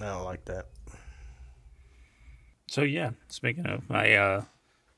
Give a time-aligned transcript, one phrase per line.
[0.00, 0.66] I don't like that.
[2.68, 4.44] So yeah, speaking of, I uh,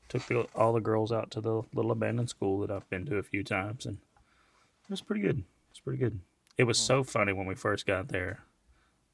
[0.09, 3.17] took the, all the girls out to the little abandoned school that I've been to
[3.17, 5.43] a few times, and it was pretty good.
[5.69, 6.19] It's pretty good.
[6.57, 8.43] It was so funny when we first got there.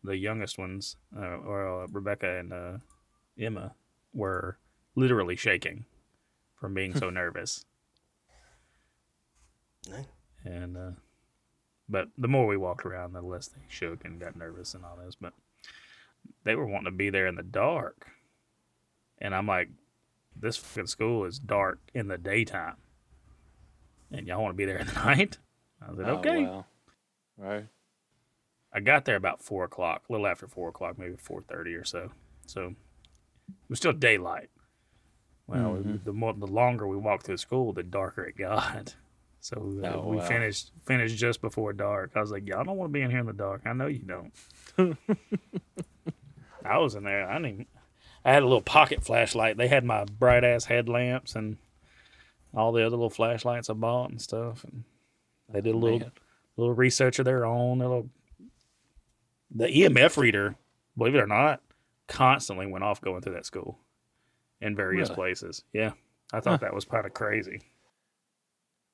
[0.04, 2.78] The youngest ones, uh, or uh, Rebecca and uh,
[3.40, 3.76] Emma,
[4.14, 4.58] were
[4.96, 5.86] literally shaking
[6.56, 7.64] from being so nervous.
[10.44, 10.92] And uh,
[11.88, 14.98] but the more we walked around, the less they shook and got nervous and all
[14.98, 15.16] this.
[15.16, 15.34] But
[16.44, 18.08] they were wanting to be there in the dark,
[19.20, 19.70] and I'm like,
[20.36, 22.76] this fucking school is dark in the daytime,
[24.12, 25.38] and y'all want to be there at night.
[25.82, 26.44] I said, Oh, okay.
[26.44, 26.66] wow.
[27.38, 27.66] Right.
[28.74, 31.84] I got there about four o'clock, a little after four o'clock, maybe four thirty or
[31.86, 32.12] so.
[32.46, 32.76] So it
[33.70, 34.50] was still daylight.
[35.48, 36.04] Well, Mhm.
[36.04, 38.96] the more the longer we walked through school, the darker it got.
[39.40, 40.28] So uh, Oh, we wow.
[40.28, 42.12] finished finished just before dark.
[42.16, 43.62] I was like, y'all don't want to be in here in the dark.
[43.66, 44.34] I know you don't.
[46.68, 47.28] I was in there.
[47.30, 47.46] I didn't.
[47.54, 47.66] Even,
[48.26, 49.58] I had a little pocket flashlight.
[49.58, 51.58] They had my bright ass headlamps and
[52.54, 54.64] all the other little flashlights I bought and stuff.
[54.64, 54.84] And
[55.50, 56.12] they did a little Man.
[56.58, 57.80] little research of their own.
[57.80, 58.10] Their little,
[59.50, 60.56] the EMF reader,
[60.98, 61.62] believe it or not,
[62.08, 63.80] constantly went off going through that school
[64.60, 65.16] in various Really?
[65.16, 65.64] places.
[65.72, 65.92] Yeah,
[66.34, 67.62] I thought that was kind of crazy.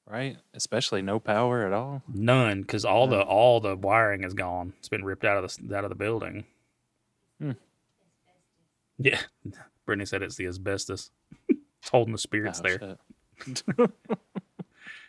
[0.05, 0.35] Right.
[0.53, 2.03] Especially no power at all.
[2.13, 4.73] None, because all the all the wiring is gone.
[4.79, 6.43] It's been ripped out of the out of the building.
[7.43, 7.51] Hmm.
[8.97, 9.19] Yeah,
[9.85, 11.11] Brittany said it's the asbestos.
[11.49, 12.97] it's holding the spirits Oh, there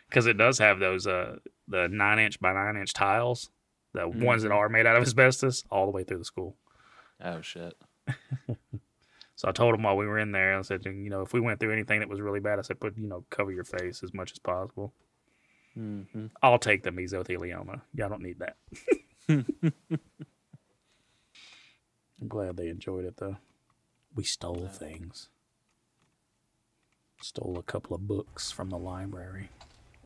[0.09, 3.49] because it does have those uh the nine inch by nine inch tiles,
[3.93, 4.55] the ones that Mhm.
[4.55, 6.55] are made out of asbestos, all the way through the school.
[7.23, 7.73] Oh shit.
[9.37, 11.41] So I told him while we were in there, I said, you know, if we
[11.41, 14.01] went through anything that was really bad, I said, put, you know, cover your face
[14.01, 14.93] as much as possible.
[15.77, 16.27] Mm-hmm.
[16.41, 17.81] I'll take the mesothelioma.
[17.95, 18.55] Y'all don't need that.
[22.21, 23.37] I'm glad they enjoyed it though.
[24.15, 25.29] We stole things.
[27.21, 29.49] Stole a couple of books from the library.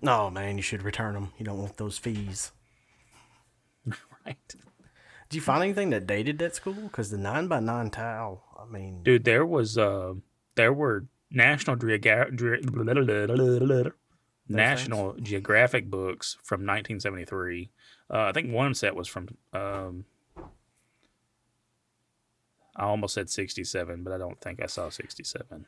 [0.02, 1.34] No, man, you should return them.
[1.38, 2.52] You don't want those fees.
[4.26, 4.56] Right.
[5.30, 6.74] Did you find anything that dated that school?
[6.74, 10.14] Because the nine by nine tile, I mean, Dude, there was uh
[10.56, 13.92] there were National Geogra- Dre-
[14.48, 17.70] National Geographic books from 1973.
[18.12, 20.06] Uh, I think one set was from um
[22.80, 25.66] I almost said 67, but I don't think I saw 67.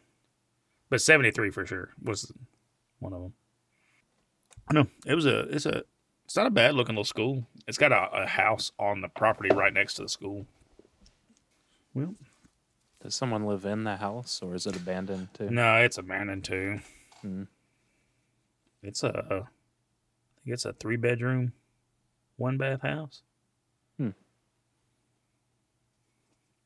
[0.89, 2.31] But 73 for sure was
[2.99, 3.33] one of them.
[4.71, 5.83] No, it was a it's a
[6.25, 7.45] it's not a bad looking little school.
[7.67, 10.45] It's got a, a house on the property right next to the school.
[11.93, 12.15] Well,
[13.03, 15.49] Does someone live in the house or is it abandoned too?
[15.49, 16.79] No, it's abandoned too.
[17.21, 17.43] Hmm.
[18.81, 21.51] It's a, I think it's a three bedroom,
[22.37, 23.21] one bath house.
[23.97, 24.11] Hmm.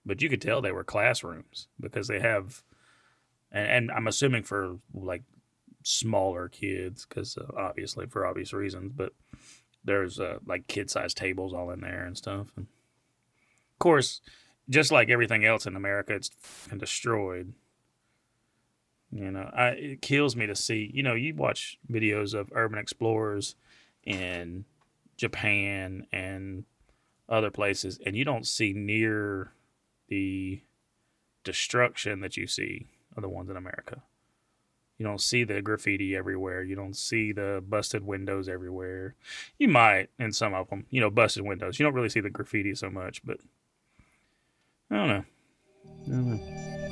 [0.06, 2.64] But you could tell they were classrooms because they have,
[3.52, 5.24] and, and I'm assuming for like
[5.84, 9.14] smaller kids because uh, obviously for obvious reasons, but
[9.84, 12.48] there's uh, like kid sized tables all in there and stuff.
[12.56, 14.22] And of course,
[14.70, 16.32] just like everything else in America, it's
[16.76, 17.54] destroyed.
[19.12, 20.90] You know, I, it kills me to see.
[20.94, 23.56] You know, you watch videos of urban explorers
[24.04, 24.66] in
[25.18, 26.66] Japan and
[27.30, 29.52] other places, and you don't see near
[30.08, 30.62] the
[31.44, 34.02] destruction that you see of the ones in America.
[34.98, 36.64] You don't see the graffiti everywhere.
[36.64, 39.16] You don't see the busted windows everywhere.
[39.58, 41.80] You might in some of them, you know, busted windows.
[41.80, 43.38] You don't really see the graffiti so much, but
[44.90, 45.26] I don't know.
[46.06, 46.85] I don't know.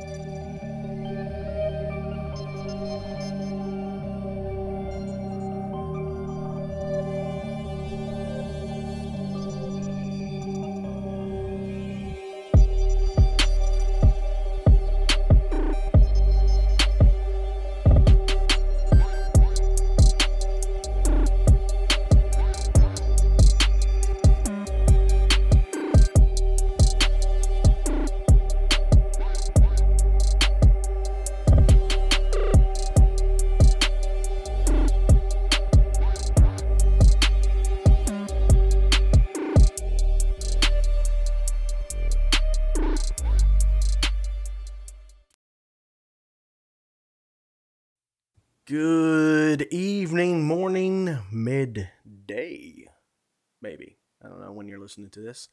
[54.93, 55.49] Listening to this.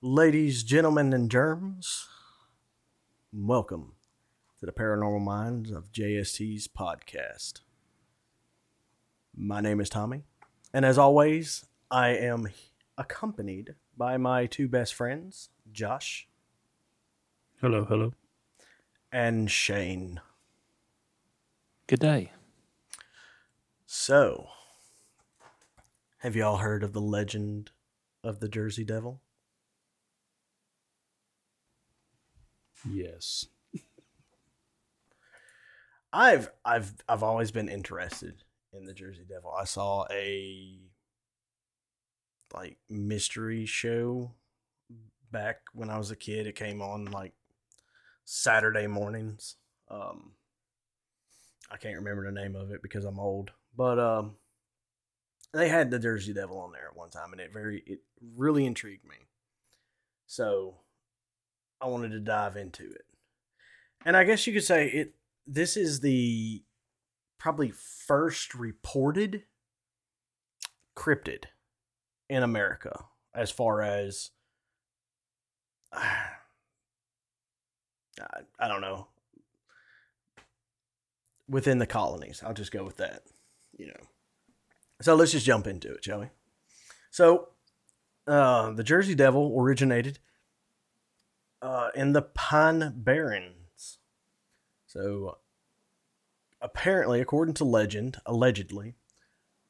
[0.00, 2.08] Ladies, gentlemen, and germs,
[3.34, 3.92] welcome
[4.58, 7.60] to the Paranormal Minds of JST's podcast.
[9.36, 10.22] My name is Tommy,
[10.72, 12.48] and as always, I am
[12.96, 16.26] accompanied by my two best friends, Josh
[17.60, 18.14] Hello, hello.
[19.12, 20.18] and Shane.
[21.88, 22.32] Good day.
[23.84, 24.46] So,
[26.20, 27.70] have you all heard of the legend
[28.24, 29.22] of the Jersey Devil?
[32.88, 33.46] Yes.
[36.12, 38.42] I've I've I've always been interested
[38.72, 39.52] in the Jersey Devil.
[39.52, 40.78] I saw a
[42.54, 44.32] like mystery show
[45.30, 46.46] back when I was a kid.
[46.46, 47.34] It came on like
[48.24, 49.56] Saturday mornings.
[49.90, 50.32] Um
[51.70, 53.50] I can't remember the name of it because I'm old.
[53.76, 54.36] But um
[55.52, 58.00] they had the Jersey Devil on there at one time and it very it
[58.36, 59.16] really intrigued me.
[60.26, 60.76] So
[61.80, 63.04] I wanted to dive into it.
[64.04, 65.14] And I guess you could say it
[65.46, 66.62] this is the
[67.38, 69.44] probably first reported
[70.96, 71.44] cryptid
[72.28, 73.04] in America
[73.34, 74.30] as far as
[75.92, 76.30] I,
[78.58, 79.06] I don't know
[81.48, 82.42] within the colonies.
[82.44, 83.22] I'll just go with that,
[83.76, 84.00] you know.
[85.00, 86.26] So let's just jump into it, shall we?
[87.10, 87.48] So
[88.26, 90.18] uh, the Jersey Devil originated
[91.62, 93.98] uh, in the Pine Barrens.
[94.86, 95.38] So
[96.60, 98.94] apparently, according to legend, allegedly,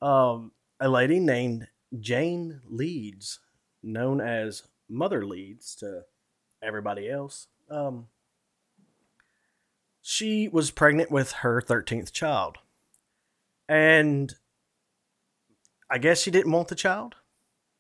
[0.01, 3.41] um, a lady named Jane Leeds,
[3.83, 6.03] known as Mother Leeds to
[6.63, 8.07] everybody else, um,
[10.01, 12.59] she was pregnant with her 13th child.
[13.69, 14.35] And
[15.91, 17.15] I guess she didn't want the child,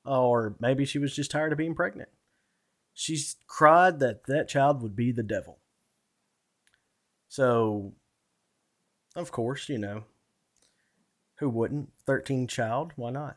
[0.04, 2.08] or maybe she was just tired of being pregnant.
[2.94, 5.58] She cried that that child would be the devil.
[7.28, 7.92] So,
[9.14, 10.04] of course, you know,
[11.36, 11.90] who wouldn't?
[12.06, 13.36] 13 child, why not?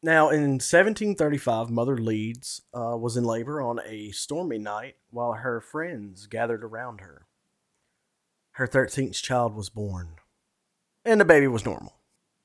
[0.00, 5.60] Now, in 1735, Mother Leeds uh, was in labor on a stormy night while her
[5.60, 7.26] friends gathered around her.
[8.52, 10.16] Her 13th child was born,
[11.04, 11.97] and the baby was normal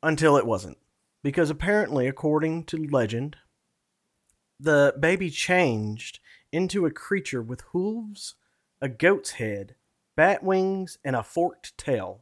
[0.03, 0.77] until it wasn't.
[1.23, 3.37] Because apparently, according to legend,
[4.59, 6.19] the baby changed
[6.51, 8.35] into a creature with hooves,
[8.81, 9.75] a goat's head,
[10.15, 12.21] bat wings, and a forked tail.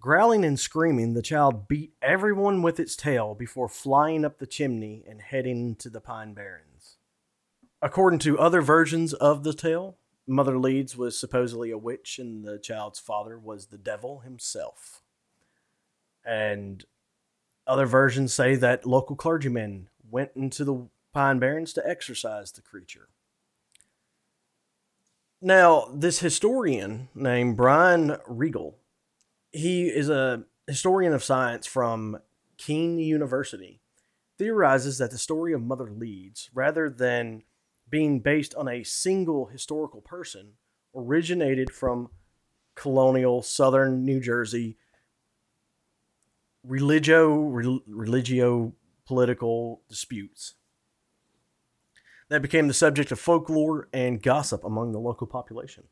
[0.00, 5.04] Growling and screaming, the child beat everyone with its tail before flying up the chimney
[5.08, 6.96] and heading to the Pine Barrens.
[7.80, 9.96] According to other versions of the tale,
[10.26, 15.02] Mother Leeds was supposedly a witch and the child's father was the devil himself.
[16.26, 16.84] And
[17.66, 23.08] other versions say that local clergymen went into the Pine Barrens to exorcise the creature.
[25.40, 28.78] Now, this historian named Brian Regal,
[29.52, 32.18] he is a historian of science from
[32.56, 33.80] Kean University,
[34.38, 37.42] theorizes that the story of Mother Leeds, rather than
[37.88, 40.54] being based on a single historical person,
[40.94, 42.08] originated from
[42.74, 44.76] colonial southern New Jersey
[46.66, 48.72] religio rel- religio
[49.06, 50.54] political disputes
[52.28, 55.84] that became the subject of folklore and gossip among the local population.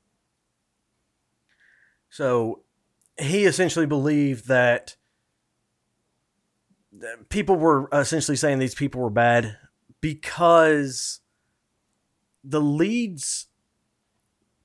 [2.10, 2.62] So
[3.18, 4.96] he essentially believed that
[6.92, 9.56] that people were essentially saying these people were bad
[10.00, 11.20] because
[12.44, 13.46] the Leeds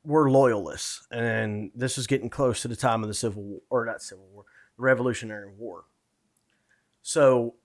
[0.03, 3.85] were loyalists, and this was getting close to the time of the Civil War, or
[3.85, 4.43] not Civil War,
[4.77, 5.85] the Revolutionary War.
[7.01, 7.55] So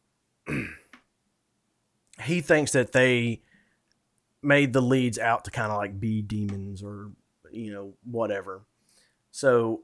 [2.23, 3.43] he thinks that they
[4.43, 7.13] made the Leeds out to kind of like be demons or
[7.51, 8.63] you know whatever.
[9.31, 9.83] So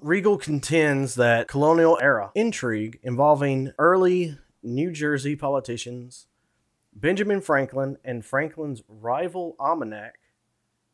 [0.00, 6.26] Regal contends that colonial era intrigue involving early New Jersey politicians,
[6.94, 10.18] Benjamin Franklin, and Franklin's rival almanac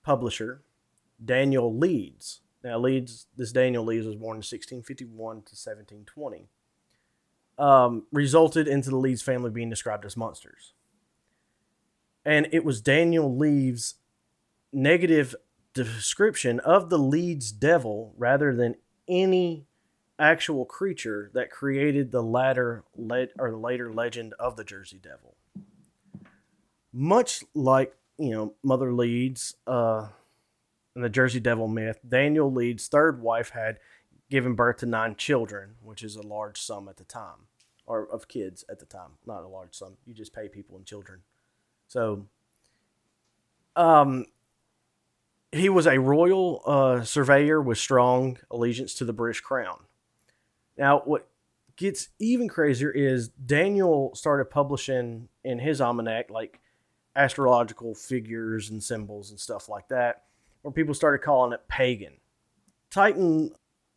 [0.02, 0.62] publisher,
[1.24, 2.40] Daniel Leeds.
[2.64, 6.48] Now, Leeds, this Daniel Leeds was born in 1651 to 1720.
[7.58, 10.74] Um, resulted into the Leeds family being described as monsters.
[12.22, 13.94] And it was Daniel Leeds'
[14.72, 15.34] negative
[15.72, 18.74] description of the Leeds devil rather than
[19.08, 19.66] any
[20.18, 25.36] actual creature that created the latter le- or the later legend of the Jersey Devil.
[26.92, 30.08] Much like you know Mother Leeds uh,
[30.94, 33.78] and the Jersey Devil myth, Daniel Leeds' third wife had
[34.30, 37.48] given birth to nine children, which is a large sum at the time,
[37.86, 39.12] or of kids at the time.
[39.26, 39.96] Not a large sum.
[40.04, 41.20] You just pay people and children.
[41.88, 42.26] So,
[43.76, 44.26] um,
[45.52, 49.78] he was a royal uh, surveyor with strong allegiance to the British crown.
[50.76, 51.28] Now, what
[51.76, 56.60] gets even crazier is Daniel started publishing in his almanac like
[57.14, 60.24] astrological figures and symbols and stuff like that,
[60.62, 62.14] where people started calling it pagan.
[62.90, 63.52] Titan,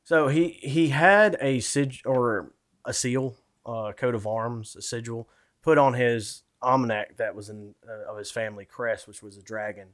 [0.10, 2.52] so he he had a sig or
[2.84, 5.30] a seal, a coat of arms, a sigil
[5.62, 9.44] put on his almanac that was in uh, of his family crest, which was a
[9.44, 9.90] dragon,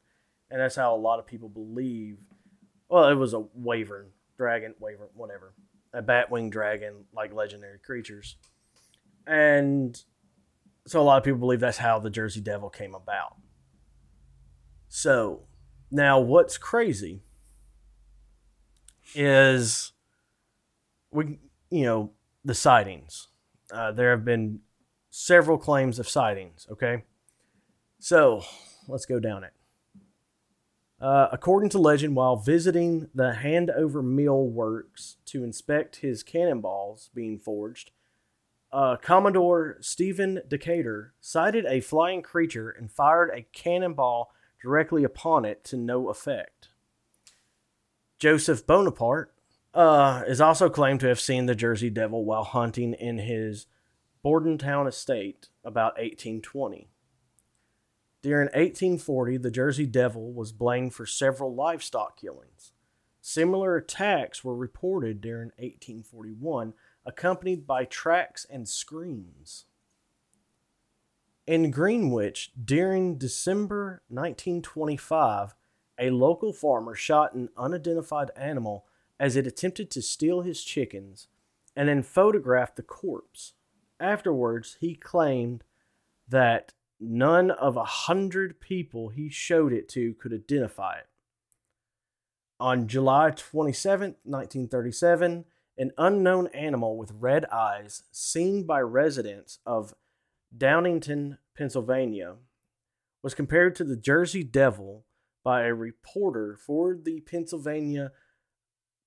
[0.50, 2.18] and that's how a lot of people believe.
[2.88, 5.54] Well, it was a wyvern dragon, wyvern, whatever,
[5.92, 8.38] a batwing dragon, like legendary creatures,
[9.28, 10.02] and
[10.88, 13.36] so a lot of people believe that's how the Jersey Devil came about.
[14.88, 15.42] So
[15.92, 17.20] now, what's crazy
[19.14, 19.92] is
[21.16, 22.12] we, you know,
[22.44, 23.30] the sightings.
[23.72, 24.60] Uh, there have been
[25.10, 26.68] several claims of sightings.
[26.72, 27.04] Okay,
[28.00, 28.44] so
[28.88, 29.54] let's go down it.
[31.02, 37.38] Uh, according to legend, while visiting the Hanover Mill Works to inspect his cannonballs being
[37.38, 37.92] forged,
[38.72, 44.32] uh, Commodore Stephen Decatur sighted a flying creature and fired a cannonball
[44.62, 46.70] directly upon it to no effect.
[48.18, 49.35] Joseph Bonaparte
[49.76, 53.68] uh, is also claimed to have seen the Jersey Devil while hunting in his
[54.24, 56.88] Bordentown estate about 1820.
[58.24, 62.72] During 1840, the Jersey Devil was blamed for several livestock killings.
[63.22, 66.74] Similar attacks were reported during 1841,
[67.06, 69.66] accompanied by tracks and screams.
[71.46, 75.54] In Greenwich, during December 1925,
[76.00, 78.86] a local farmer shot an unidentified animal
[79.20, 81.28] as it attempted to steal his chickens
[81.76, 83.54] and then photographed the corpse.
[84.00, 85.64] Afterwards, he claimed
[86.28, 91.08] that none of a hundred people he showed it to could identify it.
[92.60, 95.46] On July 27, 1937,
[95.78, 99.94] an unknown animal with red eyes, seen by residents of
[100.58, 102.36] Downingtown, Pennsylvania,
[103.22, 105.06] was compared to the Jersey Devil
[105.44, 108.12] by a reporter for the Pennsylvania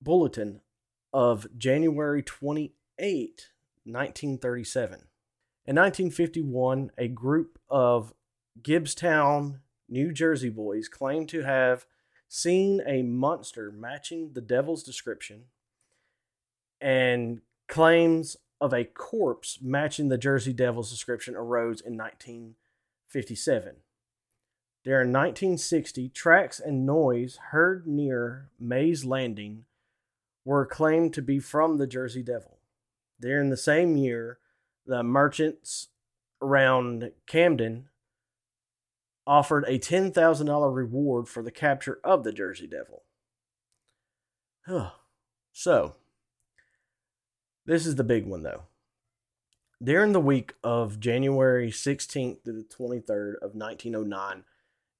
[0.01, 0.61] Bulletin
[1.13, 2.73] of January 28,
[3.83, 4.93] 1937.
[5.65, 8.13] In 1951, a group of
[8.61, 11.85] Gibbstown, New Jersey boys claimed to have
[12.27, 15.45] seen a monster matching the devil's description
[16.79, 23.75] and claims of a corpse matching the Jersey Devil's description arose in 1957.
[24.83, 29.65] During 1960, tracks and noise heard near Mays Landing
[30.45, 32.57] were claimed to be from the Jersey Devil.
[33.19, 34.39] During the same year,
[34.85, 35.89] the merchants
[36.41, 37.89] around Camden
[39.27, 43.03] offered a $10,000 reward for the capture of the Jersey Devil.
[45.53, 45.95] so,
[47.65, 48.63] this is the big one though.
[49.81, 54.43] During the week of January 16th to the 23rd of 1909,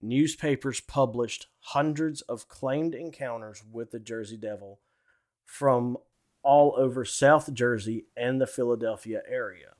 [0.01, 4.79] newspapers published hundreds of claimed encounters with the Jersey Devil
[5.49, 5.97] from
[6.43, 9.73] all over South Jersey and the Philadelphia area.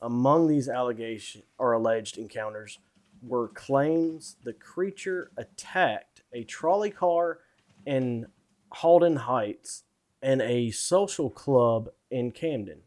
[0.00, 2.78] Among these allegations or alleged encounters
[3.20, 7.40] were claims the creature attacked a trolley car
[7.86, 8.28] in
[8.72, 9.84] Haddon Heights
[10.22, 12.80] and a social club in Camden.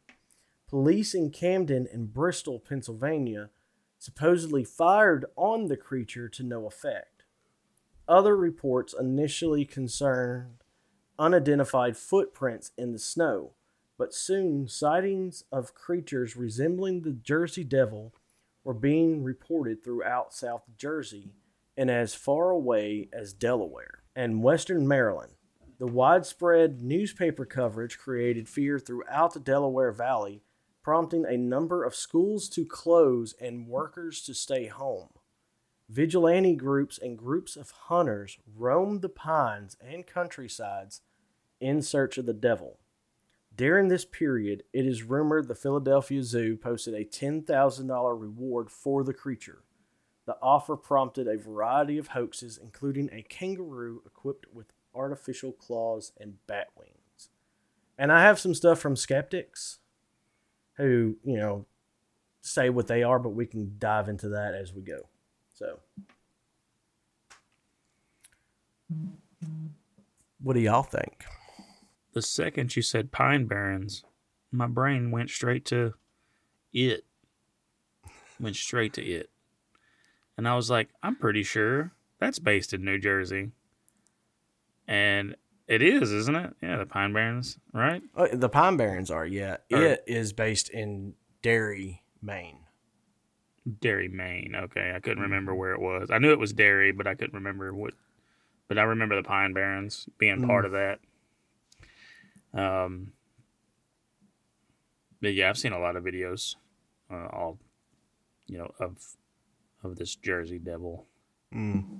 [0.67, 3.51] Police in Camden and Bristol, Pennsylvania,
[4.00, 7.24] supposedly fired on the creature to no effect.
[8.07, 10.63] Other reports initially concerned
[11.19, 13.53] unidentified footprints in the snow,
[13.97, 18.13] but soon sightings of creatures resembling the Jersey Devil
[18.63, 21.31] were being reported throughout South Jersey
[21.75, 25.33] and as far away as Delaware and western Maryland.
[25.79, 30.41] The widespread newspaper coverage created fear throughout the Delaware Valley,
[30.83, 35.09] prompting a number of schools to close and workers to stay home.
[35.89, 41.01] Vigilante groups and groups of hunters roamed the pines and countrysides
[41.59, 42.79] in search of the devil.
[43.55, 49.13] During this period, it is rumored the Philadelphia Zoo posted a $10,000 reward for the
[49.13, 49.63] creature.
[50.27, 56.35] The offer prompted a variety of hoaxes, including a kangaroo equipped with artificial claws and
[56.45, 57.29] bat wings.
[57.97, 59.79] And I have some stuff from skeptics
[60.75, 61.65] who, you know,
[62.41, 65.07] say what they are, but we can dive into that as we go.
[65.53, 65.79] So,
[70.41, 71.25] what do y'all think?
[72.17, 74.03] The second you said Pine Barrens,
[74.51, 75.93] my brain went straight to
[76.74, 77.05] it.
[78.39, 79.29] Went straight to it.
[80.36, 83.51] And I was like, I'm pretty sure that's based in New Jersey.
[84.88, 85.36] And
[85.67, 86.55] it is, isn't it?
[86.59, 88.01] Yeah, the Pine Barrens, right?
[88.15, 89.57] Uh, the Pine Barrens are, yeah.
[89.71, 92.62] Or- it is based in Derry, Maine.
[93.79, 94.55] Derry, Maine.
[94.55, 95.59] Okay, I couldn't remember Mm-hmm.
[95.59, 96.09] where it was.
[96.09, 97.93] I knew it was Derry, but I couldn't remember what.
[98.67, 100.65] But I remember the Pine Barrens being part Mm.
[100.65, 101.00] of that.
[102.53, 103.11] Um,
[105.21, 106.55] but yeah, I've seen a lot of videos,
[107.11, 107.59] uh, all
[108.47, 108.97] you know of
[109.83, 111.05] of this Jersey Devil.
[111.53, 111.99] Mm.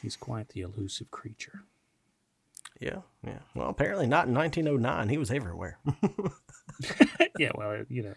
[0.00, 1.62] He's quite the elusive creature.
[2.80, 3.38] Yeah, yeah.
[3.54, 5.08] Well, apparently not in 1909.
[5.08, 5.78] He was everywhere.
[7.38, 8.14] yeah, well, you know,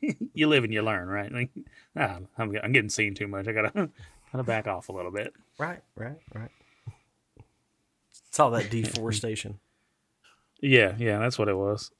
[0.34, 1.32] you live and you learn, right?
[1.32, 1.50] Like,
[1.96, 3.46] ah, I'm, I'm getting seen too much.
[3.46, 3.90] I gotta
[4.32, 5.32] gotta back off a little bit.
[5.58, 6.50] right, right, right.
[8.28, 9.58] It's all that deforestation.
[10.60, 11.90] Yeah, yeah, that's what it was.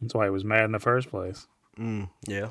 [0.00, 1.46] That's why he was mad in the first place.
[1.78, 2.50] Mm, yeah.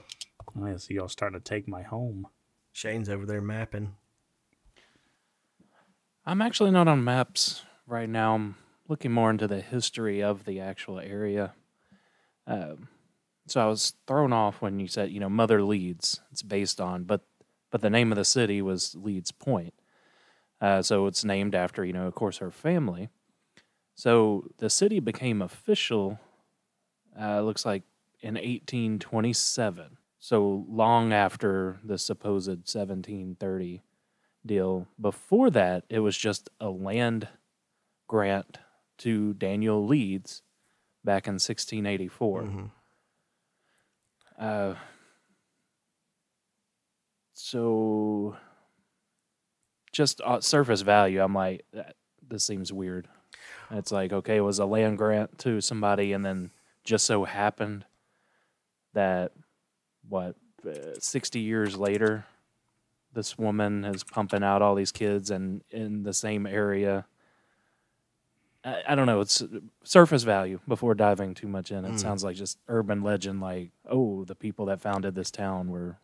[0.57, 2.27] Oh, I see y'all starting to take my home.
[2.71, 3.95] Shane's over there mapping.
[6.25, 8.35] I'm actually not on maps right now.
[8.35, 8.55] I'm
[8.87, 11.53] looking more into the history of the actual area.
[12.45, 12.89] Um,
[13.47, 16.21] so I was thrown off when you said, you know, Mother Leeds.
[16.31, 17.21] It's based on, but
[17.71, 19.73] but the name of the city was Leeds Point.
[20.61, 23.09] Uh, so it's named after, you know, of course, her family.
[23.99, 26.21] So the city became official.
[27.19, 27.83] Uh, looks like
[28.21, 29.97] in 1827.
[30.19, 33.83] So long after the supposed 1730
[34.45, 34.87] deal.
[35.01, 37.27] Before that, it was just a land
[38.07, 38.59] grant
[38.99, 40.43] to Daniel Leeds
[41.03, 42.43] back in 1684.
[42.43, 42.71] Mhm.
[44.39, 44.75] Uh,
[47.33, 48.37] so,
[49.91, 53.09] just uh, surface value, I'm like, that, this seems weird.
[53.71, 56.51] It's like, okay, it was a land grant to somebody, and then
[56.83, 57.85] just so happened
[58.93, 59.31] that,
[60.07, 60.35] what,
[60.67, 62.25] uh, 60 years later,
[63.13, 67.05] this woman is pumping out all these kids and in the same area.
[68.63, 69.21] I, I don't know.
[69.21, 69.43] It's
[69.83, 71.85] surface value before diving too much in.
[71.85, 71.99] It Mm.
[71.99, 75.97] sounds like just urban legend, like, oh, the people that founded this town were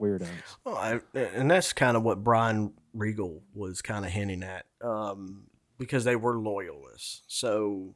[0.00, 0.28] weirdos.
[0.64, 5.44] Well, I, and that's kind of what Brian Regal was kind of hinting at, um,
[5.78, 7.22] because they were loyalists.
[7.28, 7.94] So,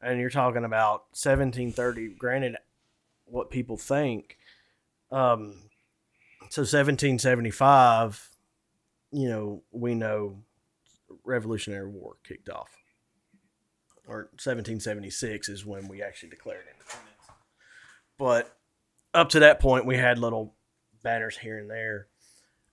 [0.00, 2.14] and you're talking about 1730.
[2.18, 2.56] Granted,
[3.24, 4.38] what people think.
[5.10, 5.62] Um,
[6.50, 8.30] so 1775,
[9.12, 10.42] you know, we know
[11.24, 12.76] Revolutionary War kicked off,
[14.06, 17.12] or 1776 is when we actually declared independence.
[18.18, 18.56] But
[19.12, 20.54] up to that point, we had little
[21.02, 22.08] banners here and there,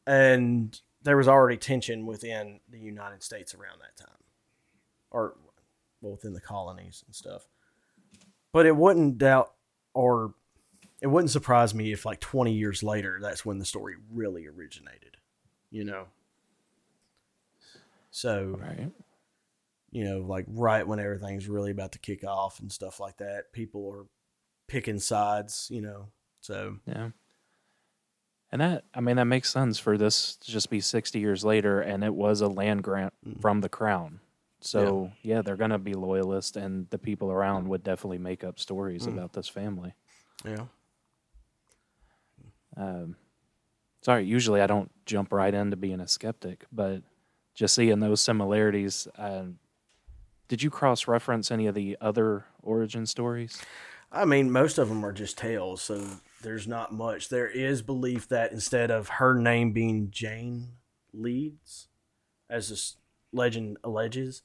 [0.06, 4.18] and there was already tension within the United States around that time,
[5.14, 5.36] or
[6.02, 7.48] well, within the colonies and stuff.
[8.52, 9.54] But it wouldn't doubt,
[9.94, 10.34] or
[11.02, 15.18] it wouldn't surprise me if, like, twenty years later, that's when the story really originated.
[15.72, 16.08] You know.
[18.12, 18.92] So Right.
[19.92, 23.52] you know, like right when everything's really about to kick off and stuff like that,
[23.54, 24.06] people are
[24.68, 25.68] picking sides.
[25.72, 26.08] You know,
[26.42, 27.10] so Yeah.
[28.52, 31.82] And that, I mean, that makes sense for this to just be 60 years later,
[31.82, 33.42] and it was a land grant Mm.
[33.42, 34.20] from the crown.
[34.66, 38.60] So, yeah, they're going to be loyalist, and the people around would definitely make up
[38.60, 39.14] stories Mm.
[39.14, 39.94] about this family.
[40.46, 40.66] yeah.
[42.76, 43.16] Um,
[44.02, 47.02] sorry, usually I don't jump right into being a skeptic, but
[47.54, 49.46] just seeing those similarities, uh,
[50.48, 53.62] did you cross reference any of the other origin stories?
[54.12, 56.04] I mean, most of them are just tales, so
[56.42, 57.30] there's not much.
[57.30, 60.74] There is belief that instead of her name being Jane
[61.14, 61.88] Leeds,
[62.50, 62.98] as this
[63.32, 64.42] legend alleges,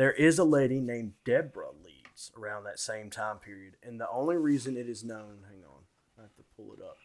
[0.00, 3.76] there is a lady named Deborah Leeds around that same time period.
[3.82, 5.82] And the only reason it is known, hang on,
[6.18, 6.96] I have to pull it up.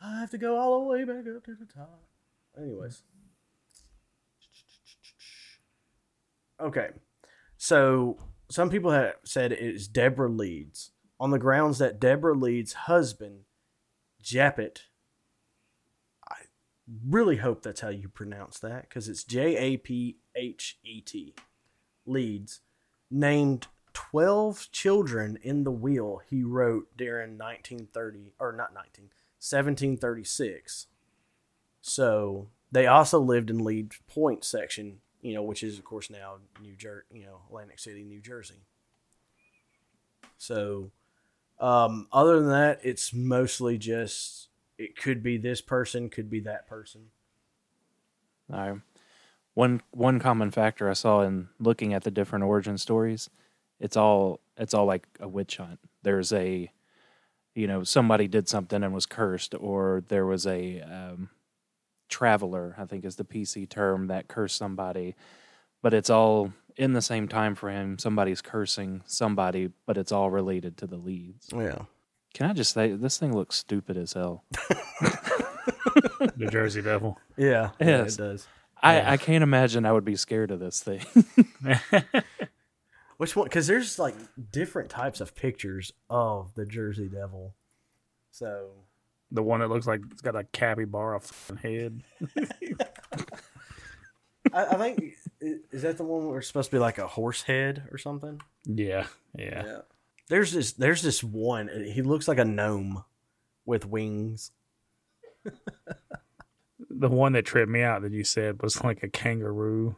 [0.00, 2.04] I have to go all the way back up to the top.
[2.56, 3.02] Anyways.
[6.60, 6.90] Okay.
[7.56, 8.18] So
[8.48, 13.40] some people have said it is Deborah Leeds on the grounds that Deborah Leeds' husband,
[14.22, 14.82] Japet,
[16.30, 16.36] I
[17.04, 21.34] really hope that's how you pronounce that because it's J A P H E T,
[22.08, 22.60] Leeds,
[23.10, 29.04] named 12 children in the will he wrote during 1930, or not 19,
[29.38, 30.86] 1736.
[31.80, 36.36] So they also lived in Leeds Point section, you know, which is of course now
[36.60, 38.62] New Jer, you know, Atlantic City, New Jersey.
[40.36, 40.90] So,
[41.58, 46.68] um, other than that, it's mostly just it could be this person, could be that
[46.68, 47.06] person.
[48.52, 48.76] Uh,
[49.58, 53.28] one one common factor I saw in looking at the different origin stories,
[53.80, 55.80] it's all it's all like a witch hunt.
[56.04, 56.70] There's a,
[57.56, 61.30] you know, somebody did something and was cursed, or there was a um,
[62.08, 65.16] traveler, I think is the PC term that cursed somebody,
[65.82, 67.98] but it's all in the same time frame.
[67.98, 71.48] Somebody's cursing somebody, but it's all related to the Leeds.
[71.52, 71.82] Yeah.
[72.32, 74.44] Can I just say this thing looks stupid as hell?
[76.36, 77.18] The Jersey Devil.
[77.36, 78.46] Yeah, yeah, it does.
[78.82, 79.10] I, Yeah.
[79.12, 81.00] I can't imagine I would be scared of this thing.
[83.16, 83.44] Which one?
[83.44, 84.14] Because there's like
[84.52, 87.54] different types of pictures of the Jersey Devil.
[88.30, 88.70] So
[89.32, 92.02] The one that looks like it's got a capybara f***ing head.
[94.52, 97.42] I, I think is that the one where it's supposed to be like a horse
[97.42, 98.40] head or something.
[98.64, 99.80] Yeah, yeah.
[100.28, 100.72] There's this.
[100.72, 101.68] There's this one.
[101.92, 103.04] He looks like a gnome
[103.66, 104.52] with wings.
[106.90, 109.96] The one that tripped me out that you said was like a kangaroo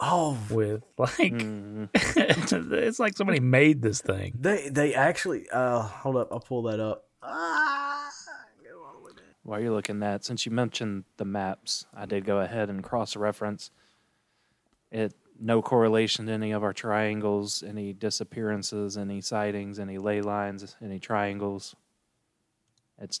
[0.00, 1.88] Oh, with like Mm.
[1.94, 4.34] it's like somebody made this thing.
[4.38, 5.48] they they actually.
[5.50, 6.28] Uh, hold up.
[6.32, 7.06] I'll pull that up.
[7.22, 8.10] Ah,
[8.62, 9.24] go all the way down.
[9.44, 13.14] While you're looking that, since you mentioned the maps, I did go ahead and cross
[13.16, 13.70] reference.
[14.90, 20.76] It no correlation to any of our triangles, any disappearances, any sightings, any ley lines,
[20.82, 21.74] any triangles.
[23.00, 23.20] It's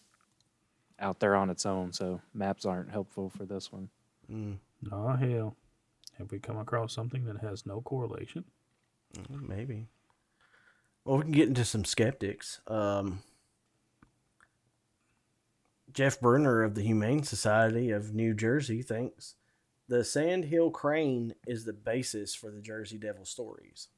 [1.00, 3.88] out there on its own, so maps aren't helpful for this one.
[4.30, 4.58] Mm,
[4.92, 5.56] Oh hell.
[6.18, 8.44] Have we come across something that has no correlation?
[9.16, 9.86] mm, maybe.
[11.04, 12.60] Well, we can get into some skeptics.
[12.66, 13.22] Um,
[15.92, 19.34] Jeff Brunner of the Humane Society of New Jersey thinks
[19.88, 23.88] the sandhill crane is the basis for the Jersey Devil stories.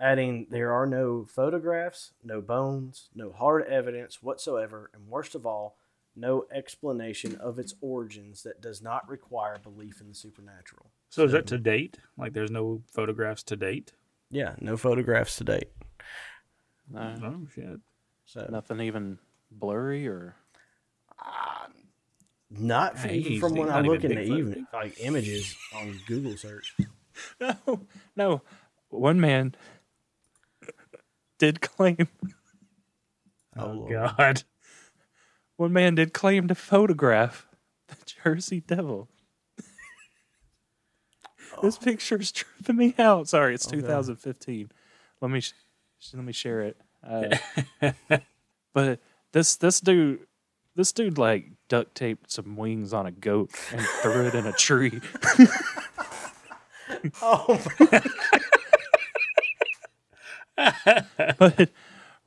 [0.00, 5.76] Adding, there are no photographs, no bones, no hard evidence whatsoever, and worst of all,
[6.18, 10.90] no explanation of its origins that does not require belief in the supernatural.
[11.10, 11.98] So is that to date?
[12.16, 13.92] Like there's no photographs to date?
[14.30, 15.68] Yeah, no photographs to date.
[16.96, 17.80] Uh, Oh shit.
[18.26, 19.18] So Nothing even
[19.50, 20.36] blurry or
[22.50, 24.38] not f- even Hey, from he's when I look even in the Bigfoot.
[24.38, 26.74] even like images on Google search.
[27.40, 28.42] no, no.
[28.90, 29.54] One man
[31.38, 32.08] did claim.
[33.56, 33.92] Oh, Oh, Lord.
[33.92, 34.42] god.
[35.58, 37.46] One man did claim to photograph
[37.88, 39.08] the Jersey Devil.
[41.62, 43.28] this picture is tripping me out.
[43.28, 43.80] Sorry, it's Oh, God.
[43.80, 44.70] 2015.
[45.20, 45.52] Let me sh-
[46.14, 46.76] let me share it.
[47.04, 47.36] Uh,
[48.72, 49.00] but
[49.32, 50.20] this this dude
[50.76, 54.52] this dude like duct taped some wings on a goat and threw it in a
[54.52, 55.00] tree.
[57.22, 57.60] Oh,
[61.38, 61.70] but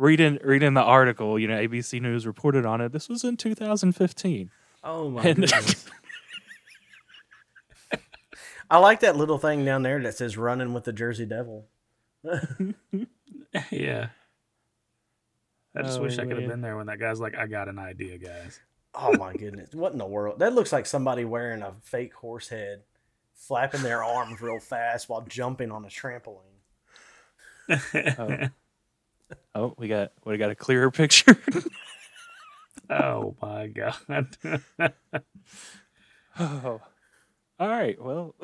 [0.01, 2.91] reading reading the article, you know, ABC News reported on it.
[2.91, 4.49] This was in 2015.
[4.83, 5.21] oh my!
[5.23, 5.85] And goodness.
[8.69, 11.67] I like that little thing down there that says "Running with the Jersey Devil."
[13.71, 14.09] yeah.
[15.75, 17.47] I just Oh, wish I oh, could have been there when that guy's like, I
[17.47, 18.59] got an idea, guys.
[18.93, 19.73] Oh my goodness!
[19.73, 20.39] What in the world?
[20.39, 22.83] That looks like somebody wearing a fake horse head,
[23.35, 26.41] flapping their arms real fast while jumping on a trampoline.
[28.19, 28.49] oh.
[29.55, 31.37] Oh, we got we got a clearer picture.
[32.89, 34.27] oh my god.
[36.39, 36.81] oh.
[37.59, 38.01] All right.
[38.01, 38.35] Well,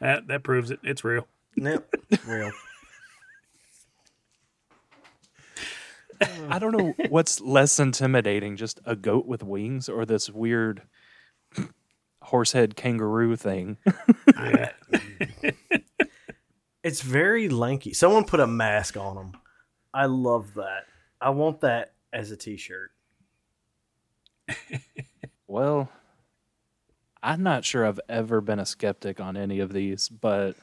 [0.00, 0.80] that that proves it.
[0.82, 1.26] It's real.
[1.56, 1.94] Yep,
[2.26, 2.50] real.
[6.48, 10.82] I don't know what's less intimidating, just a goat with wings or this weird
[12.22, 13.78] horsehead kangaroo thing.
[14.36, 14.72] Yeah.
[16.84, 17.92] It's very lanky.
[17.94, 19.32] Someone put a mask on them.
[19.92, 20.84] I love that.
[21.20, 22.92] I want that as a T-shirt.
[25.46, 25.88] Well,
[27.22, 30.56] I'm not sure I've ever been a skeptic on any of these, but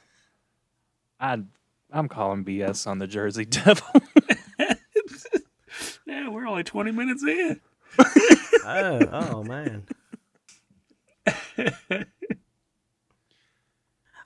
[1.17, 1.43] I
[1.93, 3.87] I'm calling BS on the Jersey Devil.
[6.05, 7.61] yeah, we're only 20 minutes in.
[8.65, 9.85] Oh, oh man.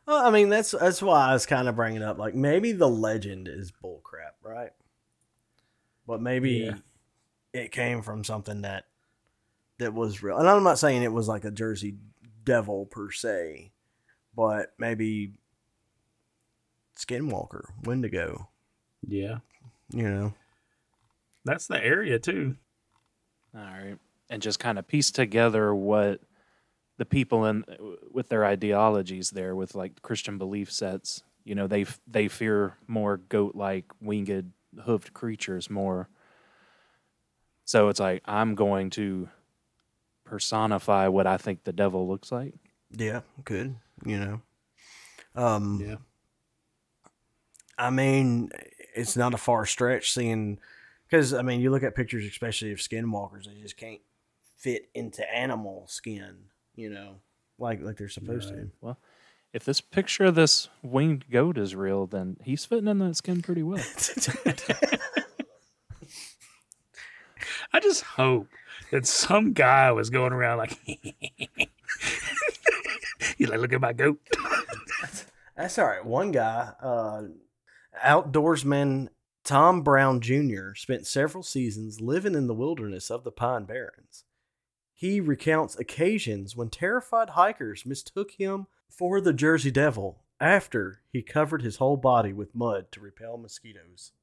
[0.06, 2.90] Well, I mean that's that's why I was kind of bringing up like maybe the
[2.90, 4.72] legend is bullcrap, right?
[6.08, 6.76] But maybe Yeah.
[7.54, 8.86] it came from something that
[9.80, 10.38] that was real.
[10.38, 11.96] And I'm not saying it was like a Jersey
[12.44, 13.72] Devil per se,
[14.36, 15.34] but maybe
[16.98, 18.50] Skinwalker, Wendigo,
[19.08, 19.40] Yeah.
[19.90, 20.34] you know.
[21.44, 22.56] That's the area too.
[23.54, 23.98] All right.
[24.30, 26.22] And just kind of piece together what
[26.98, 27.66] the people in
[28.12, 33.18] with their ideologies there with like Christian belief sets, you know, they they fear more
[33.18, 34.52] goat-like winged
[34.84, 36.10] hoofed creatures more.
[37.66, 39.30] So it's like I'm going to
[40.24, 42.54] personify what I think the devil looks like.
[42.92, 44.42] Yeah, good, you know.
[45.36, 45.96] Um Yeah.
[47.78, 48.52] I mean,
[48.96, 50.60] it's not a far stretch seeing
[51.08, 54.02] because I mean, you look at pictures, especially of skinwalkers, they just can't
[54.56, 57.16] fit into animal skin, you know,
[57.58, 58.62] like like they're supposed Right.
[58.62, 58.72] To.
[58.82, 59.00] Well,
[59.54, 63.42] if this picture of this winged goat is real, then he's fitting in that skin
[63.42, 63.84] pretty well.
[67.74, 68.48] I just hope
[68.92, 70.78] that some guy was going around like,
[73.38, 74.20] he's like, look at my goat.
[75.56, 76.06] That's all right.
[76.06, 77.24] One guy, uh,
[78.04, 79.08] outdoorsman
[79.46, 84.25] Tom Brown Jr., spent several seasons living in the wilderness of the Pine Barrens.
[84.98, 91.62] He recounts occasions when terrified hikers mistook him for the Jersey Devil after he covered
[91.62, 94.14] his whole body with mud to repel mosquitoes.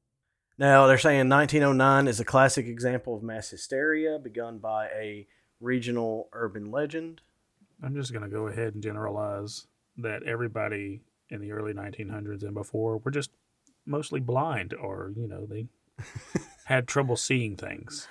[0.56, 5.26] Now, they're saying 1909 is a classic example of mass hysteria begun by a
[5.60, 7.20] regional urban legend.
[7.82, 9.66] I'm just going to go ahead and generalize
[9.98, 13.30] that everybody in the early 1900s and before were just
[13.84, 15.66] mostly blind or, you know, they
[16.64, 18.08] had trouble seeing things.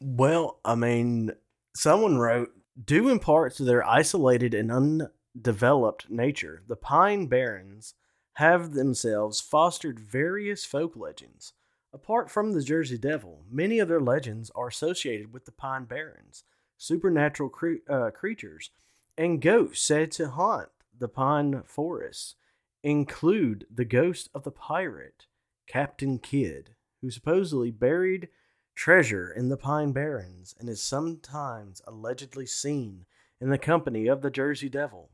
[0.00, 1.32] Well, I mean,
[1.74, 2.50] someone wrote,
[2.82, 7.94] due in part to their isolated and undeveloped nature, the Pine Barrens
[8.34, 11.52] have themselves fostered various folk legends.
[11.92, 16.44] Apart from the Jersey Devil, many of their legends are associated with the Pine Barrens,
[16.78, 18.70] supernatural cre- uh, creatures,
[19.16, 22.36] and ghosts said to haunt the pine forests
[22.82, 25.26] include the ghost of the pirate,
[25.66, 28.28] Captain Kidd, who supposedly buried
[28.74, 33.06] treasure in the Pine Barrens and is sometimes allegedly seen
[33.40, 35.10] in the company of the Jersey Devil.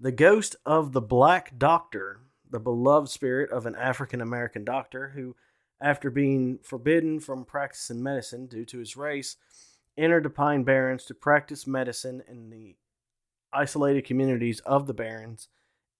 [0.00, 2.20] The ghost of the Black Doctor,
[2.50, 5.36] the beloved spirit of an African American doctor who,
[5.80, 9.36] after being forbidden from practicing medicine due to his race,
[9.96, 12.76] entered the Pine Barrens to practice medicine in the
[13.52, 15.48] isolated communities of the Barrens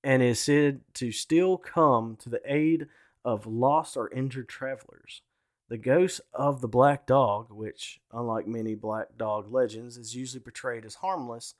[0.02, 2.88] and is said to still come to the aid
[3.24, 5.22] of lost or injured travelers.
[5.72, 10.84] The ghost of the black dog, which, unlike many black dog legends, is usually portrayed
[10.84, 11.54] as harmless,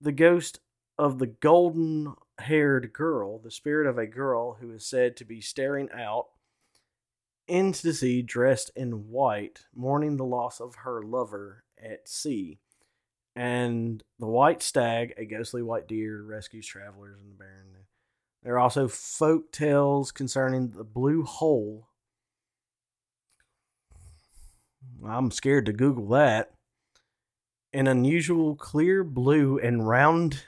[0.00, 0.60] the ghost
[0.96, 5.40] of the golden haired girl, the spirit of a girl who is said to be
[5.40, 6.26] staring out
[7.48, 12.60] into the sea dressed in white, mourning the loss of her lover at sea.
[13.34, 17.70] And the white stag, a ghostly white deer, rescues travelers in the barren.
[18.44, 21.88] There are also folk tales concerning the blue hole.
[25.04, 26.52] I'm scared to Google that.
[27.72, 30.42] An unusual clear blue and round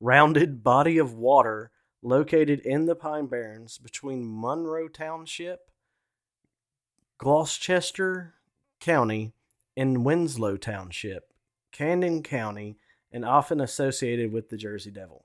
[0.00, 1.70] rounded body of water
[2.02, 5.70] located in the Pine Barrens between Monroe Township,
[7.18, 8.34] Gloucester
[8.80, 9.32] County,
[9.76, 11.32] and Winslow Township,
[11.70, 12.76] Camden County,
[13.12, 15.24] and often associated with the Jersey Devil.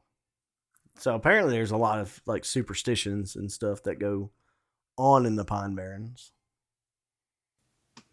[1.00, 4.32] So apparently there's a lot of like superstitions and stuff that go
[4.98, 6.32] on in the Pine Barrens.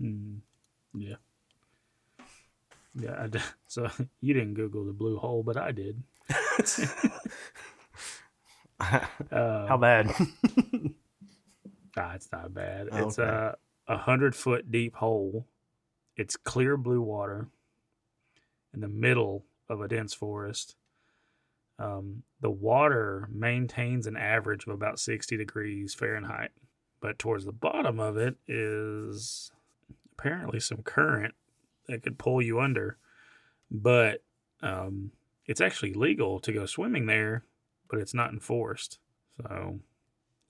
[0.00, 0.36] Hmm.
[0.94, 1.16] Yeah.
[2.94, 3.26] Yeah.
[3.34, 3.88] I so
[4.20, 6.02] you didn't Google the blue hole, but I did.
[8.80, 9.00] Uh,
[9.68, 10.10] How bad?
[11.96, 12.88] Nah, it's not bad.
[12.90, 13.30] Oh, It's okay.
[13.30, 15.46] a a hundred foot deep hole.
[16.16, 17.46] It's clear blue water
[18.72, 20.74] in the middle of a dense forest.
[21.78, 26.50] Um, the water maintains an average of about sixty degrees Fahrenheit,
[27.00, 29.52] but towards the bottom of it is
[30.18, 31.34] apparently some current
[31.88, 32.96] that could pull you under.
[33.70, 34.22] But
[34.62, 35.10] um,
[35.46, 37.44] it's actually legal to go swimming there,
[37.90, 38.98] but it's not enforced.
[39.42, 39.80] So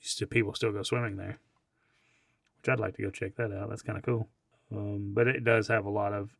[0.00, 1.38] still people still go swimming there,
[2.58, 3.70] which I'd like to go check that out.
[3.70, 4.28] That's kind of cool.
[4.72, 6.30] Um, but it does have a lot of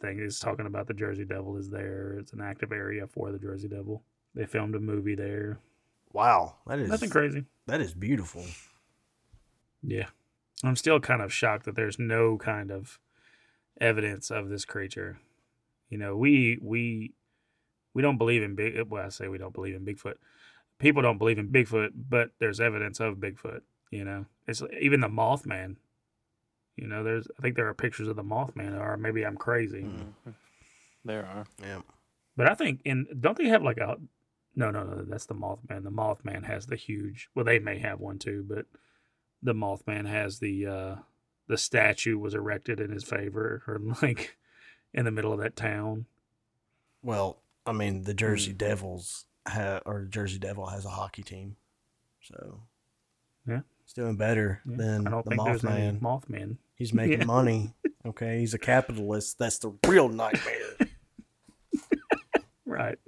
[0.00, 0.20] things.
[0.22, 2.16] It's talking about the Jersey Devil is there.
[2.18, 4.02] It's an active area for the Jersey Devil.
[4.34, 5.58] They filmed a movie there.
[6.12, 7.44] wow, that is Nothing crazy.
[7.66, 8.44] that is beautiful.
[9.82, 10.08] Yeah.
[10.64, 12.98] I'm still kind of shocked that there's no kind of
[13.80, 15.20] evidence of this creature.
[15.88, 17.12] You know, we we
[17.94, 20.14] we don't believe in big well, I say we don't believe in Bigfoot.
[20.78, 24.26] People don't believe in Bigfoot, but there's evidence of Bigfoot, you know.
[24.46, 25.76] It's even the Mothman.
[26.76, 29.82] You know, there's I think there are pictures of the Mothman or maybe I'm crazy.
[29.82, 30.34] Mm.
[31.04, 31.44] There are.
[31.60, 31.80] Yeah.
[32.36, 33.96] But I think in don't they have like a
[34.54, 35.84] no no no that's the Mothman.
[35.84, 38.66] The Mothman has the huge well they may have one too, but
[39.42, 40.96] the Mothman has the uh
[41.46, 44.36] the statue was erected in his favor or like
[44.92, 46.06] in the middle of that town.
[47.02, 48.56] Well, I mean, the Jersey Hmm.
[48.58, 51.56] Devils ha- or the Jersey Devil has a hockey team,
[52.22, 52.60] so
[53.46, 53.60] Yeah.
[53.84, 56.00] it's doing better Yeah, than the think there's any Mothman.
[56.00, 56.56] Mothman.
[56.74, 57.24] He's making Yeah.
[57.26, 57.72] money.
[58.06, 59.38] Okay, he's a capitalist.
[59.38, 60.76] That's the real nightmare.
[62.66, 62.98] Right.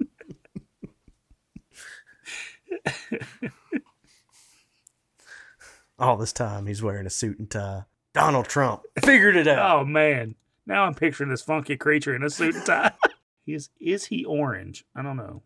[6.01, 7.83] All this time, he's wearing a suit and tie.
[8.13, 9.81] Donald Trump figured it out.
[9.81, 10.35] Oh man.
[10.65, 12.91] Now I'm picturing this funky creature in a suit and tie.
[13.47, 14.83] is is he orange?
[14.95, 15.41] I don't know.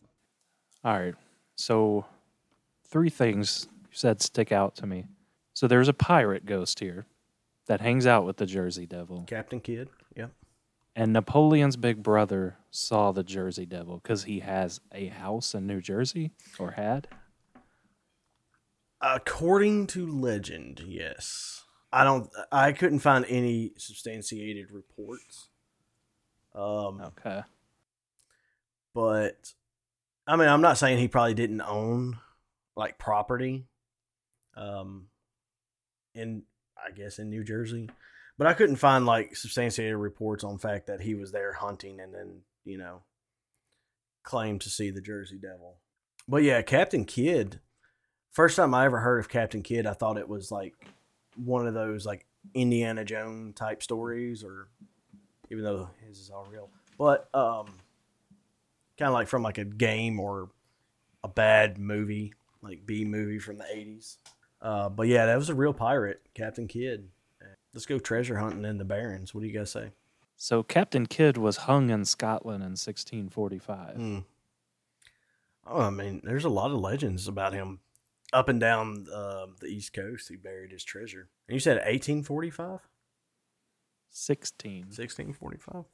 [0.83, 1.13] All right.
[1.55, 2.05] So,
[2.87, 5.05] three things you said stick out to me.
[5.53, 7.05] So, there's a pirate ghost here.
[7.67, 9.23] that hangs out with the Jersey Devil.
[9.27, 9.89] Captain Kidd.
[10.15, 10.31] Yep.
[10.95, 15.81] And Napoleon's big brother saw the Jersey Devil because he has a house in New
[15.81, 17.07] Jersey or had.
[19.07, 21.63] According to legend, yes.
[21.93, 22.27] I don't.
[22.51, 25.49] I couldn't find any substantiated reports.
[26.55, 27.43] Um, Okay.
[28.93, 29.53] but
[30.25, 32.17] I mean, I'm not saying he probably didn't own
[32.75, 33.67] like property,
[34.57, 35.07] um,
[36.15, 36.43] in
[36.77, 37.89] I guess in New Jersey,
[38.37, 42.13] but I couldn't find like substantiated reports on fact that he was there hunting and
[42.13, 43.03] then you know
[44.23, 45.75] claimed to see the Jersey Devil.
[46.27, 47.59] But yeah, Captain Kidd.
[48.35, 50.73] First time I ever heard of Captain Kidd, I thought it was like
[51.37, 54.67] one of those like Indiana Jones type stories, or
[55.49, 57.67] even though his is all real, but um,
[58.97, 60.49] kind of like from like a game or
[61.23, 64.17] a bad movie, like B movie from the eighties.
[64.61, 67.07] Uh, but yeah, that was a real pirate, Captain Kidd.
[67.73, 69.33] Let's go treasure hunting in the Barrens.
[69.33, 69.91] What do you guys say?
[70.35, 73.95] So Captain Kidd was hung in Scotland in 1645.
[73.95, 74.25] Mm.
[75.67, 77.79] Oh, I mean, there's a lot of legends about him
[78.35, 80.29] up and down uh, the East Coast.
[80.29, 81.29] He buried his treasure.
[81.47, 82.79] And you said 1845?
[84.09, 84.79] 16.
[84.87, 85.85] 1645?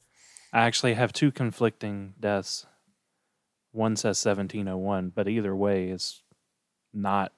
[0.52, 2.66] I actually have two conflicting deaths.
[3.70, 6.22] One says 1701, but either way is
[6.92, 7.32] not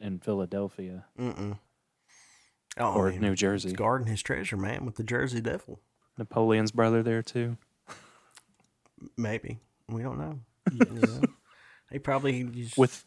[0.00, 1.58] in Philadelphia Mm-mm.
[2.76, 3.72] Oh, or I mean, New he's Jersey.
[3.72, 5.80] guarding his treasure, man, with the Jersey Devil.
[6.16, 7.56] Napoleon's brother there too.
[9.16, 9.58] Maybe.
[9.88, 10.40] We don't know.
[10.72, 11.20] You know?
[11.90, 13.04] He probably he's With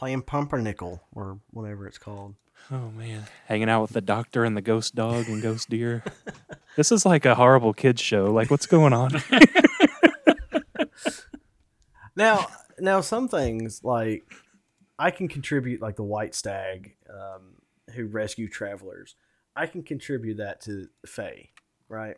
[0.00, 2.34] playing pumpernickel or whatever it's called.
[2.72, 6.02] oh man, hanging out with the doctor and the ghost dog and ghost deer.
[6.76, 8.32] this is like a horrible kids show.
[8.32, 9.10] Like what's going on?
[12.16, 14.24] Now, now some things like
[14.98, 17.54] I can contribute, like the white stag um,
[17.94, 19.14] who rescue travelers.
[19.56, 21.50] I can contribute that to Faye,
[21.88, 22.16] right?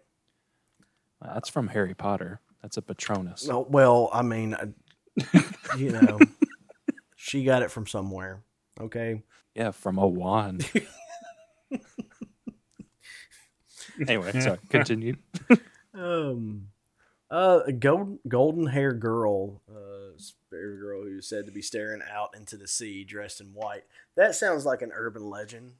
[1.20, 2.40] That's from Harry Potter.
[2.62, 3.46] That's a Patronus.
[3.46, 5.44] No, well, I mean, I-
[5.76, 6.18] you know,
[7.22, 8.42] she got it from somewhere.
[8.80, 9.22] Okay,
[9.54, 10.68] Yeah, from a wand.
[14.08, 14.58] anyway, sorry.
[14.68, 15.14] Continue.
[15.94, 16.66] um,
[17.30, 22.34] uh, a gold, golden hair girl, uh, spirit girl who's said to be staring out
[22.36, 23.84] into the sea, dressed in white.
[24.16, 25.74] That sounds like an urban legend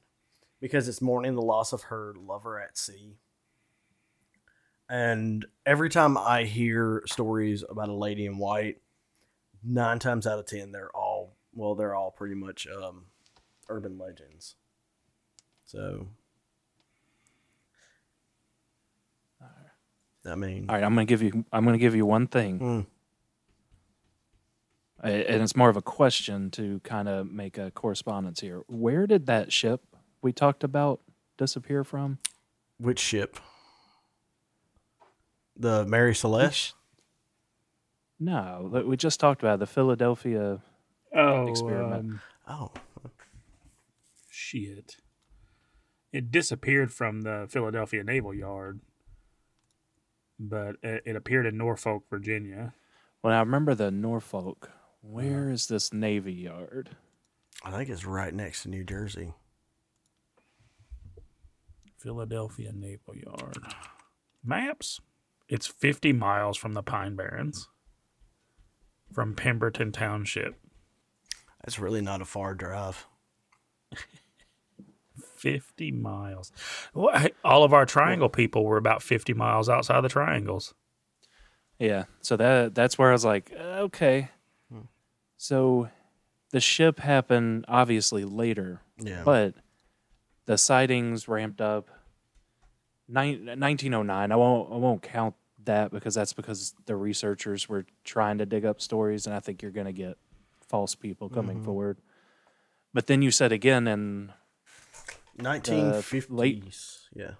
[0.61, 3.17] because it's mourning the loss of her lover at sea.
[4.89, 8.77] And every time I hear stories about a lady in white,
[9.63, 11.02] nine times out of ten, they're all
[11.55, 13.05] well, they're all pretty much um,
[13.69, 14.55] urban legends.
[15.65, 16.07] So,
[20.25, 21.45] I mean, All right, I'm gonna give you.
[21.51, 22.85] I'm gonna give you one thing, Mm.
[25.03, 28.61] Uh, and it's more of a question to kind of make a correspondence here.
[28.67, 29.81] Where did that ship
[30.21, 31.01] we talked about
[31.37, 32.19] disappear from?
[32.77, 33.37] which ship?
[35.57, 36.73] The Mary Celeste.
[38.19, 40.61] No, we just talked about the Philadelphia.
[41.15, 41.93] Oh, Experiment.
[41.93, 42.71] um, Oh,
[44.29, 44.97] shit.
[46.11, 48.81] It disappeared from the Philadelphia Naval Yard,
[50.39, 52.73] but it, it appeared in Norfolk, Virginia.
[53.23, 54.69] Well, I remember the Norfolk.
[55.01, 56.95] Where is this Navy Yard?
[57.63, 59.33] I think it's right next to New Jersey.
[61.97, 63.57] Philadelphia Naval Yard.
[64.43, 64.99] Maps.
[65.47, 67.69] It's 50 miles from the Pine Barrens,
[69.13, 70.55] from Pemberton Township.
[71.63, 73.07] That's really not a far drive.
[75.37, 76.51] 50 miles.
[76.93, 80.73] Well, hey, all of our triangle people were about 50 miles outside the triangles.
[81.79, 84.29] Yeah, so that that's where I was like, uh, okay.
[85.35, 85.89] So
[86.51, 89.23] the ship happened obviously later, Yeah.
[89.25, 89.55] but
[90.45, 91.89] the sightings ramped up.
[93.09, 94.31] Nine, 1909.
[94.31, 98.63] I won't I won't count that because that's because the researchers were trying to dig
[98.63, 100.17] up stories, and I think you're going to get
[100.73, 101.99] false people coming forward.
[102.95, 104.31] But then you said again, in
[105.37, 107.01] 1950s.
[107.15, 107.31] yeah.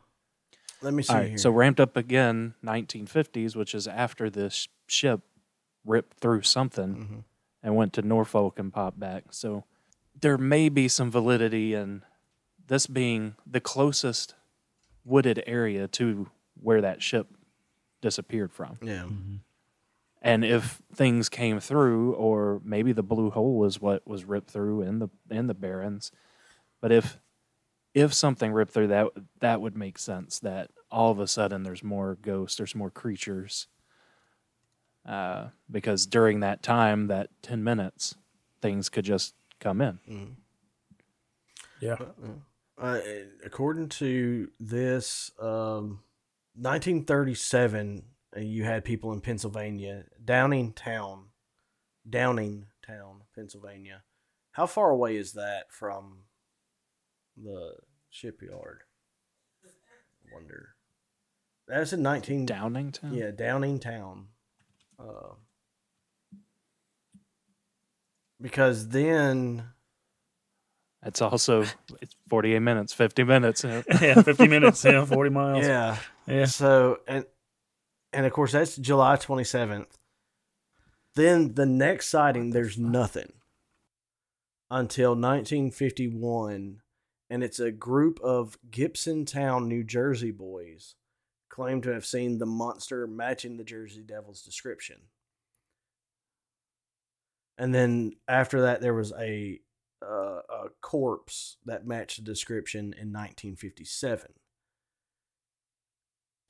[0.84, 1.38] Let me see all right, here.
[1.40, 5.22] so ramped up again, 1950s, which is after this ship
[5.84, 7.20] ripped through something Mm-hmm.
[7.64, 9.24] and went to Norfolk and popped back.
[9.32, 9.64] So
[10.20, 12.04] there may be some validity in
[12.68, 14.36] this being the closest
[15.04, 16.30] wooded area to
[16.62, 17.28] where that ship
[18.02, 18.78] disappeared from.
[18.84, 19.06] yeah.
[20.26, 24.82] And if things came through, or maybe the blue hole was what was ripped through
[24.82, 26.12] in the in the barrens,
[26.80, 27.20] but if
[27.94, 29.08] if something ripped through that,
[29.42, 30.40] that would make sense.
[30.40, 33.68] That all of a sudden there's more ghosts, there's more creatures.
[35.06, 38.16] Uh, because during that time, that ten minutes,
[38.62, 40.00] things could just come in.
[41.82, 41.98] Yeah.
[42.78, 43.00] Uh,
[43.46, 46.00] according to this, um,
[46.56, 48.02] 1937, uh,
[48.38, 51.26] you had people in Pennsylvania, Downingtown,
[52.10, 54.04] Downingtown, Pennsylvania.
[54.52, 56.20] How far away is that from
[57.38, 57.76] the
[58.10, 58.82] shipyard?
[59.66, 60.70] I wonder.
[61.68, 62.48] That's in 19.
[62.48, 63.16] Downingtown.
[63.16, 64.26] Yeah, Downingtown.
[65.00, 65.34] Uh,
[68.42, 69.64] because then
[71.06, 71.66] It's also
[72.02, 73.64] it's 48 minutes, 50 minutes.
[74.02, 75.66] yeah, 50 minutes, yeah, 40 miles.
[75.66, 76.46] yeah Yeah.
[76.46, 77.26] so and
[78.14, 79.88] and of course that's july 27th
[81.16, 83.34] then the next sighting there's nothing
[84.70, 86.82] until 1951
[87.30, 90.96] and it's a group of Gibbstown new jersey boys
[91.50, 94.98] claim to have seen the monster matching the jersey devil's description.
[97.58, 99.60] And then after that there was a
[100.02, 104.32] uh, a corpse that matched the description in 1957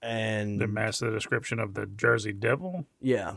[0.04, 2.86] and The the description of the Jersey Devil.
[3.02, 3.36] yeah.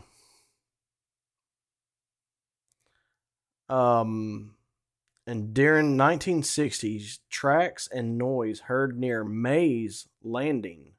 [3.69, 4.55] Um,
[5.25, 10.93] and during 1960s, tracks and noise heard near Mays Landing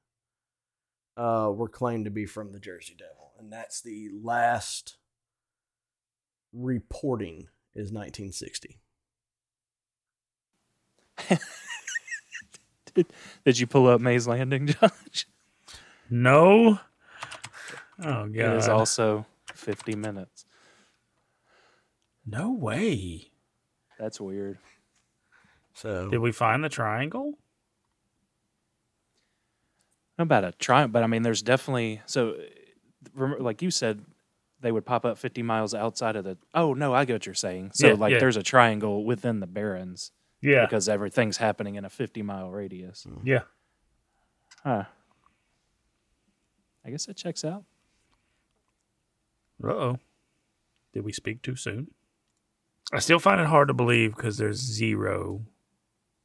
[1.16, 4.98] uh, were claimed to be from the Jersey Devil, and that's the last
[6.52, 8.80] reporting is 1960.
[13.44, 15.26] Did you pull up Mays Landing, Josh?
[16.10, 16.78] No.
[18.02, 18.56] Oh It god.
[18.56, 20.44] is also 50 minutes.
[22.26, 23.30] no way.
[23.98, 24.58] That's weird.
[25.74, 27.34] So Did we find the triangle?
[30.18, 32.36] Not about a triangle, but I mean, there's definitely so.
[33.16, 34.04] Like you said,
[34.60, 36.36] they would pop up 50 miles outside of the.
[36.54, 37.70] Oh no, I get what you're saying.
[37.74, 38.18] So Yeah, like, yeah.
[38.18, 40.64] there's a triangle within the Barrens Yeah.
[40.66, 43.06] because everything's happening in a 50 mile radius.
[43.08, 43.26] Mm-hmm.
[43.26, 43.42] Yeah.
[44.64, 44.84] Huh.
[46.88, 47.64] I guess that checks out.
[49.62, 49.98] Uh oh.
[50.94, 51.88] Did we speak too soon?
[52.94, 55.42] I still find it hard to believe because there's zero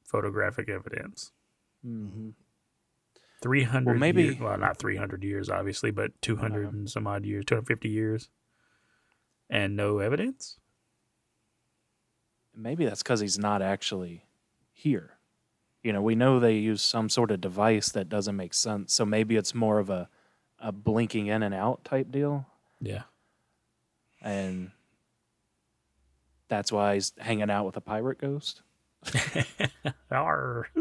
[0.06, 1.34] photographic evidence.
[1.86, 2.30] Mm-hmm.
[3.42, 6.78] 300 Well, maybe- years, well not 300 years obviously but 200 Uh-huh.
[6.78, 8.30] and some odd years 250 years
[9.50, 10.60] and no evidence
[12.56, 14.24] Maybe that's because he's not actually
[14.72, 15.18] here.
[15.82, 18.94] You know, we know they use some sort of device that doesn't make sense.
[18.94, 20.08] So maybe it's more of a,
[20.64, 22.48] a blinking in and out type deal.
[22.80, 23.04] yeah
[24.22, 24.72] And
[26.48, 28.62] that's why he's hanging out with a pirate ghost.
[30.12, 30.68] Arr.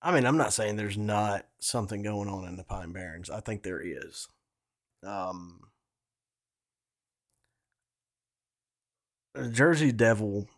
[0.00, 3.28] I mean, I'm not saying there's not something going on in the Pine Barrens.
[3.30, 4.28] I think there is.
[5.04, 5.62] Um,
[9.52, 10.48] Jersey Devil.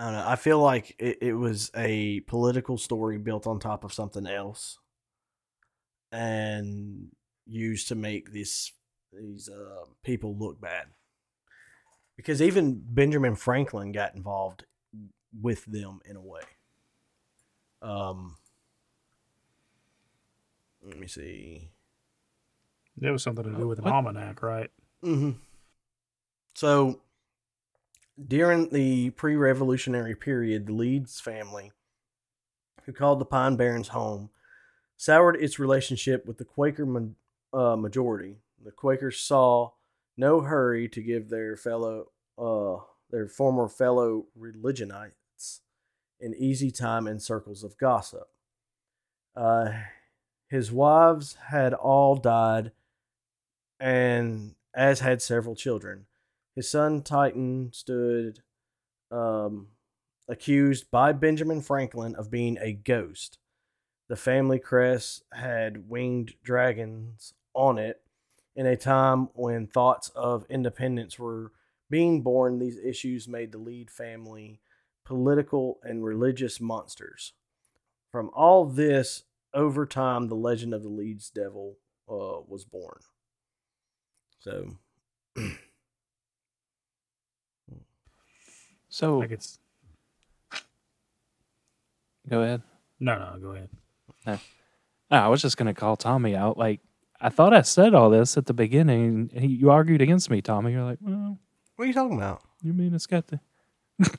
[0.00, 0.24] I don't know.
[0.26, 4.78] I feel like it, it was a political story built on top of something else,
[6.10, 7.08] and
[7.46, 8.72] used to make this
[9.12, 10.86] these uh, people look bad.
[12.16, 14.64] Because even Benjamin Franklin got involved
[15.38, 16.40] with them in a way.
[17.82, 18.36] Um,
[20.82, 21.72] let me see.
[22.96, 23.92] There was something to do with an What?
[23.92, 24.70] almanac, right?
[25.02, 25.32] hmm
[26.54, 27.00] So,
[28.26, 31.72] during the pre revolutionary period, the Leeds family,
[32.84, 34.30] who called the Pine Barrens home,
[34.96, 36.86] soured its relationship with the Quaker
[37.52, 38.36] uh, majority.
[38.62, 39.70] The Quakers saw
[40.16, 45.62] no hurry to give their fellow, uh, their former fellow religionites
[46.20, 48.28] an easy time in circles of gossip.
[49.34, 49.72] Uh,
[50.48, 52.72] his wives had all died,
[53.78, 56.06] and as had several children.
[56.60, 58.42] His son Titan stood
[59.10, 59.68] um,
[60.28, 63.38] accused by Benjamin Franklin of being a ghost.
[64.10, 68.02] The family crest had winged dragons on it.
[68.54, 71.52] In a time when thoughts of independence were
[71.88, 74.60] being born, these issues made the Lead family
[75.06, 77.32] political and religious monsters.
[78.12, 83.00] From all this, over time, the legend of the Leeds Devil uh, was born.
[84.40, 84.76] So,
[88.90, 89.58] So Like it's
[92.28, 92.62] go ahead.
[92.98, 93.38] no, no.
[93.40, 94.40] Go ahead.
[95.10, 96.56] No, I was just gonna call Tommy out.
[96.58, 96.80] Like
[97.20, 99.30] I thought I said all this at the beginning.
[99.34, 100.72] he- You argued against me, Tommy.
[100.72, 101.38] You're like, well,
[101.76, 102.42] what are you talking about?
[102.62, 103.40] you mean it's got the.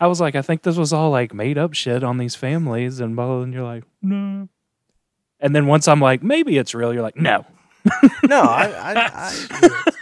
[0.00, 3.00] I was like, I think this was all like made up shit on these families
[3.00, 3.26] and blah.
[3.26, 4.48] blah, And you're like, no.
[5.40, 6.92] And then once I'm like, maybe it's real.
[6.92, 7.44] You're like, no.
[8.28, 9.10] No, I, I,
[9.50, 9.92] I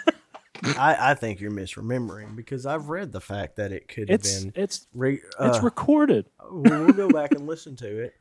[0.65, 4.45] I, I think you're misremembering because I've read the fact that it could have It's
[4.45, 4.53] been.
[4.57, 6.27] it's Re, it's uh, recorded.
[6.51, 8.15] we'll, we'll go back and listen to it.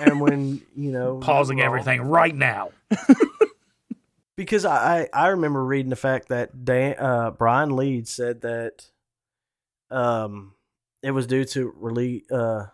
[0.00, 2.70] And when you know, Pausing you're wrong- everything right now.
[4.36, 8.86] because I, I I remember reading the fact that Dan, uh, Brian Leeds said that
[9.90, 10.54] um
[11.02, 12.66] it was due to reli- uh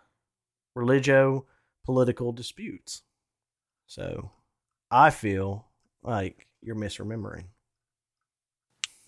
[0.75, 1.45] religio
[1.85, 3.03] political disputes.
[3.87, 4.31] So
[4.89, 5.67] I feel
[6.01, 7.45] like you're misremembering.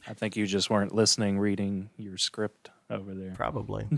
[0.09, 3.33] I think you just weren't listening, reading your script over there.
[3.35, 3.87] Probably.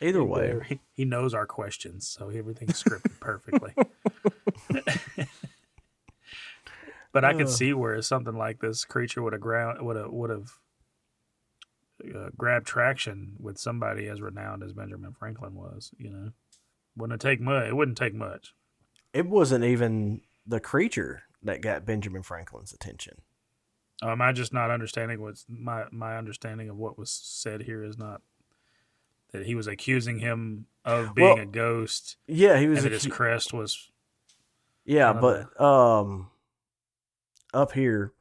[0.00, 3.72] Either way, He- he knows our questions, so everything's scripted perfectly.
[7.12, 10.30] but I could see where something like this creature would have ground would have would
[10.30, 10.50] have
[12.14, 15.92] uh, grabbed traction with somebody as renowned as Benjamin Franklin was.
[15.98, 16.30] You know,
[16.96, 17.68] wouldn't take much.
[17.68, 18.54] It wouldn't take much.
[19.12, 23.20] it wasn't even the creature that got Benjamin Franklin's attention.
[24.02, 27.96] Am I just not understanding what's my my understanding of what was said here is
[27.98, 28.20] not
[29.32, 32.84] that he was accusing him of being Well, a ghost Yeah, he was.
[32.84, 33.90] and his crest was
[34.84, 36.30] Yeah, but um,
[37.54, 38.12] up here,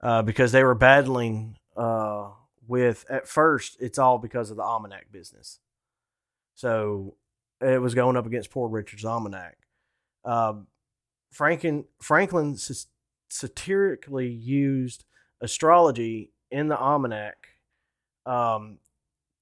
[0.00, 2.30] uh, because they were battling uh
[2.66, 5.58] with at first it's all because of the almanac business.
[6.54, 7.16] So
[7.60, 9.58] it was going up against poor Richard's almanac.
[10.24, 10.68] Um,
[11.34, 12.56] Franklin Franklin
[13.28, 15.04] satirically used
[15.40, 17.48] astrology in the almanac
[18.24, 18.78] um,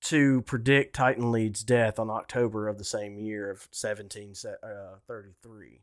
[0.00, 5.82] to predict Titan Leeds' death on October of the same year of 1733.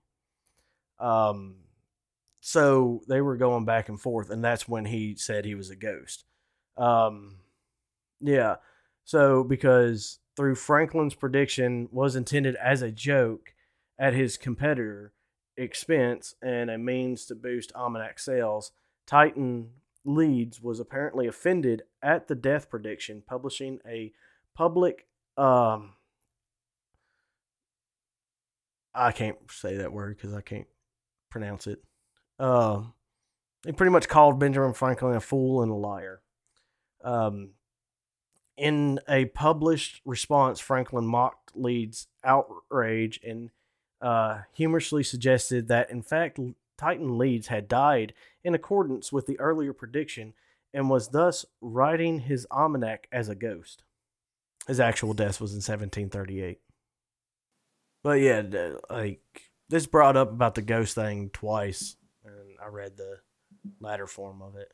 [0.99, 1.57] Um,
[2.41, 5.75] so they were going back and forth, and that's when he said he was a
[5.75, 6.25] ghost.
[6.75, 7.35] Um,
[8.19, 8.55] yeah.
[9.05, 13.53] So because through Franklin's prediction was intended as a joke
[13.99, 15.13] at his competitor
[15.59, 18.71] expense and a means to boost almanac sales,
[19.05, 19.69] Titan
[20.05, 24.13] Leeds was apparently offended at the death prediction, publishing a
[24.55, 25.07] public
[25.37, 25.93] um
[28.93, 30.67] I can't say that word because I can't
[31.29, 31.81] pronounce it.
[32.39, 32.93] Um,
[33.65, 36.21] he pretty much called Benjamin Franklin a fool and a liar.
[37.03, 37.51] Um,
[38.57, 43.51] in a published response, Franklin mocked Leeds' outrage and
[44.01, 46.39] uh, humorously suggested that, in fact,
[46.77, 50.33] Titan Leeds had died in accordance with the earlier prediction
[50.73, 53.83] and was thus writing his almanac as a ghost.
[54.67, 56.59] His actual death was in 1738.
[58.03, 58.43] But yeah,
[58.89, 59.21] like
[59.67, 63.19] this brought up about the ghost thing twice, and I read the
[63.79, 64.71] latter form of it.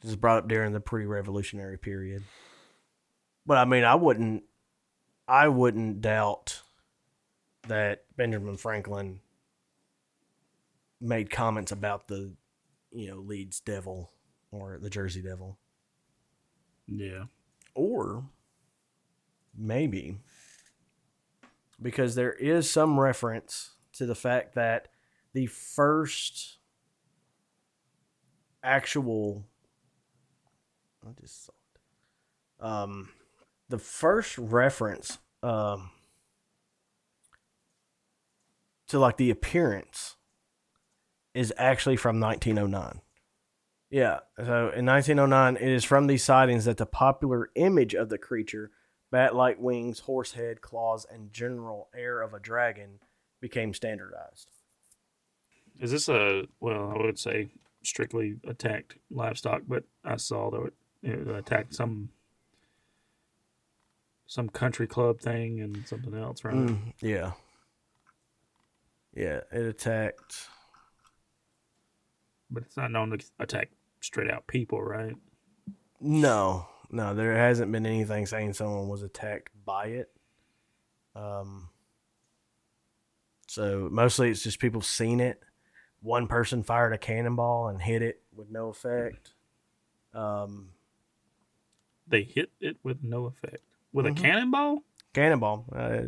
[0.00, 2.22] This was brought up during the pre-revolutionary period.
[3.46, 4.44] But I mean, I wouldn't,
[5.26, 6.62] I wouldn't doubt
[7.68, 9.20] that Benjamin Franklin
[11.00, 12.32] made comments about the,
[12.90, 14.10] you know, Leeds Devil
[14.50, 15.58] or the Jersey Devil,
[16.86, 17.24] yeah.
[17.74, 18.24] or
[19.56, 20.18] maybe
[21.80, 24.88] because there is some reference to the fact that
[25.32, 26.58] the first
[28.62, 29.44] actual
[31.04, 32.64] I just saw it.
[32.64, 33.08] Um
[33.72, 35.90] the first reference um
[38.86, 40.16] to like the appearance
[41.32, 43.00] is actually from 1909.
[43.88, 48.18] Yeah, so in 1909 it is from these sightings that the popular image of the
[48.18, 48.70] creature
[49.10, 52.98] bat-like wings, horse head, claws and general air of a dragon
[53.40, 54.50] became standardized.
[55.80, 56.92] Is this a well?
[56.94, 57.48] I would say
[57.82, 62.10] strictly attacked livestock, but I saw that it attacked some
[64.32, 66.54] some country club thing and something else, right?
[66.54, 67.32] Mm, yeah.
[69.14, 70.48] Yeah, it attacked.
[72.50, 75.14] But it's not known to attack straight out people, right?
[76.00, 80.10] No, no, there hasn't been anything saying someone was attacked by it.
[81.14, 81.68] Um,
[83.48, 85.42] so mostly it's just people seen it.
[86.00, 89.34] One person fired a cannonball and hit it with no effect.
[90.14, 90.70] Um,
[92.08, 93.62] They hit it with no effect
[93.92, 94.18] with Mhm.
[94.18, 94.84] a cannonball.
[95.12, 95.66] cannonball.
[95.72, 96.02] Uh,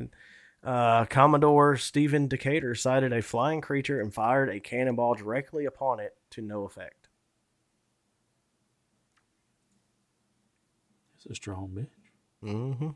[0.67, 6.17] uh, Commodore Stephen Decatur sighted a flying creature and fired a cannonball directly upon it
[6.31, 7.09] to no effect.
[11.17, 12.49] It's a strong bitch.
[12.51, 12.91] Mm-hmm.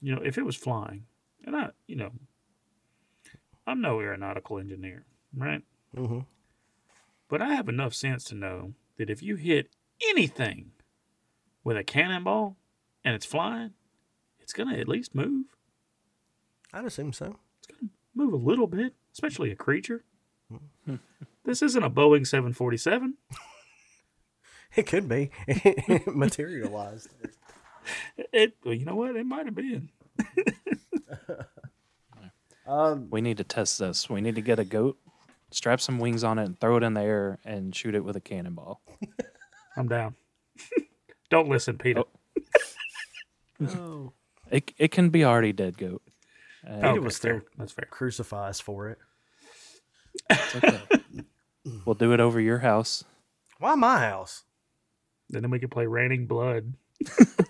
[0.00, 1.06] You know, if it was flying,
[1.44, 2.12] and I, you know,
[3.66, 5.04] I'm no aeronautical engineer,
[5.36, 5.62] right?
[5.94, 6.20] Mm-hmm.
[7.28, 9.74] But I have enough sense to know that if you hit
[10.08, 10.72] anything
[11.64, 12.56] with a cannonball
[13.04, 13.74] and it's flying,
[14.48, 15.44] it's gonna at least move.
[16.72, 17.36] I'd assume so.
[17.58, 20.04] It's gonna move a little bit, especially a creature.
[21.44, 23.14] This isn't a Boeing 747.
[24.76, 25.30] It could be
[26.06, 27.08] materialized.
[28.32, 29.16] It, well, you know what?
[29.16, 29.88] It might have been.
[32.66, 34.10] Um, We need to test this.
[34.10, 34.98] We need to get a goat,
[35.50, 38.16] strap some wings on it, and throw it in the air and shoot it with
[38.16, 38.82] a cannonball.
[39.76, 40.16] I'm down.
[41.30, 42.04] Don't listen, PETA.
[43.68, 44.12] oh.
[44.50, 46.02] It it can be already dead goat.
[46.66, 47.40] Uh, PETA Okay, was still.
[47.56, 47.86] That's fair.
[47.90, 48.98] crucifies for it.
[50.56, 50.80] okay.
[51.84, 53.04] we'll do it over your house.
[53.58, 54.44] Why my house?
[55.32, 56.74] And then we could play Raining Blood.
[57.06, 57.40] I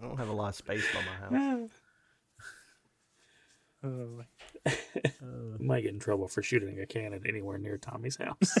[0.00, 1.70] don't have a lot of space by my house.
[5.58, 8.56] We might get in trouble for shooting a cannon anywhere near Tommy's house.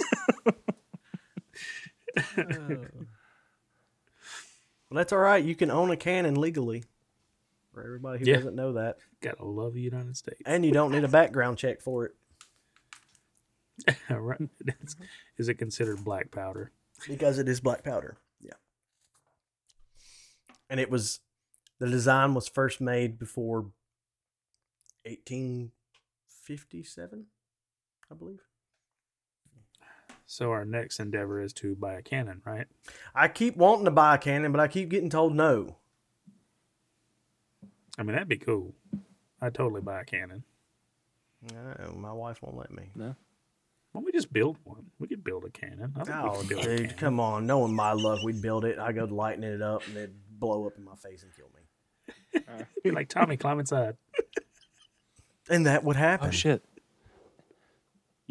[4.92, 5.42] Well, that's all right.
[5.42, 6.84] You can own a cannon legally.
[7.72, 8.36] For everybody who Yeah.
[8.36, 10.42] doesn't know that, Gotta love the United States.
[10.44, 12.14] and you don't need a background check for it
[14.10, 14.50] right.
[15.38, 16.72] Is it considered black powder?
[17.08, 18.18] because it is black powder.
[18.38, 18.52] Yeah.
[20.68, 21.20] And it was
[21.78, 23.70] the design was first made before
[25.06, 27.26] 1857,
[28.10, 28.42] I believe.
[30.32, 32.66] So our next endeavor is to buy a cannon, right?
[33.14, 35.76] I keep wanting to buy a cannon, but I keep getting told no.
[37.98, 38.74] I mean, that'd be cool.
[39.42, 40.44] I'd totally buy a cannon.
[41.52, 42.84] No, my wife won't let me.
[42.94, 43.08] No.
[43.08, 43.14] Why
[44.00, 44.86] don't we just build one?
[44.98, 45.92] We could build a cannon.
[45.96, 46.96] I think we Oh, could build a dude, cannon.
[46.96, 47.46] come on.
[47.46, 48.78] Knowing my luck, we'd build it.
[48.78, 52.64] I go lighting it up and it'd blow up in my face and kill me.
[52.82, 53.98] Be like Tommy, climb inside.
[55.50, 56.28] And that would happen.
[56.28, 56.64] Oh shit!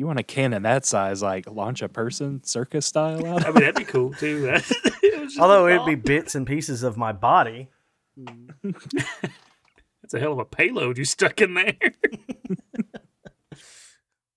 [0.01, 3.45] You want a cannon that size, like launch a person circus style out?
[3.45, 4.47] I mean, that'd be cool too.
[5.03, 7.69] It was just a Although it'd be bits and pieces of my body.
[8.63, 11.75] it's a hell of a payload you stuck in there.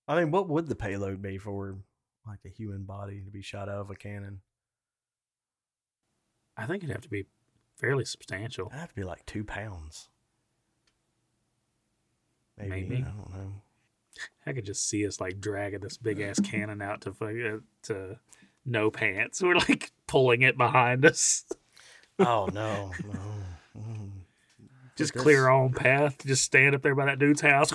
[0.07, 1.79] I mean, what would the payload be for
[2.27, 4.41] like a human body to be shot out of a cannon?
[6.55, 7.25] I think it'd have to be
[7.75, 8.65] fairly substantial.
[8.65, 10.09] That'd have to be like two pounds.
[12.55, 12.69] Maybe.
[12.69, 12.95] Maybe.
[12.97, 13.53] I don't know.
[14.45, 18.19] I could just see us like dragging this big ass cannon out to uh, to
[18.65, 19.41] no pants.
[19.43, 21.45] We're like pulling it behind us.
[22.19, 23.19] Oh no, no.
[23.77, 24.11] Mm.
[24.95, 26.25] Just This- clear our own path.
[26.25, 27.73] Just stand up there by that dude's house.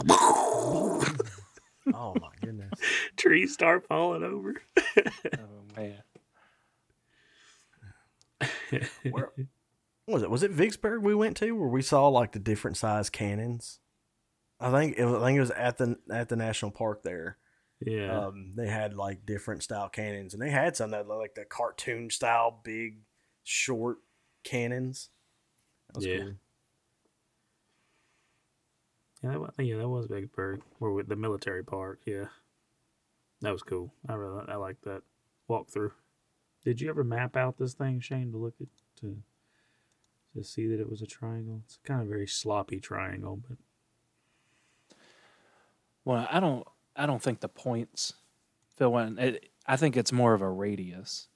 [1.92, 2.70] Oh my goodness.
[3.16, 4.54] Trees start falling over.
[4.86, 6.02] oh man!
[9.10, 9.32] Where
[10.06, 10.30] was it?
[10.30, 13.80] Was it Vicksburg we went to where we saw like the different size cannons?
[14.60, 17.38] I think it was, I think it was at the at the national park there.
[17.80, 18.26] Yeah.
[18.26, 21.44] Um, they had like different style cannons, and they had some that looked like the
[21.46, 22.98] cartoon style big,
[23.42, 23.98] short
[24.44, 25.08] cannons.
[25.88, 26.18] That was Yeah.
[26.18, 26.32] cool.
[29.22, 32.00] Yeah, that, was, yeah, that was Vicksburg, or with the military park.
[32.06, 32.26] Yeah,
[33.42, 33.92] that was cool.
[34.08, 35.02] I really, I like that
[35.48, 35.92] walkthrough.
[36.64, 38.68] Did you ever map out this thing, Shane, to look at
[39.00, 39.22] to
[40.34, 41.62] to see that it was a triangle?
[41.64, 43.58] It's kind of a very sloppy triangle, but
[46.10, 46.66] Well, I don't.
[46.96, 48.14] I don't think the points
[48.76, 49.16] fill in.
[49.16, 51.28] It, I think it's more of a radius.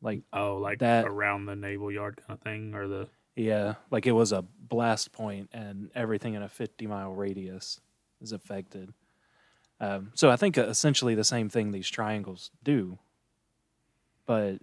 [0.00, 4.06] Like oh, like That- around the naval yard kind of thing, or the yeah, like
[4.06, 7.78] it was a blast point, and everything in a fifty mile radius
[8.22, 8.94] is affected.
[9.80, 12.98] Um, so I think uh, essentially the same thing these triangles do,
[14.24, 14.60] but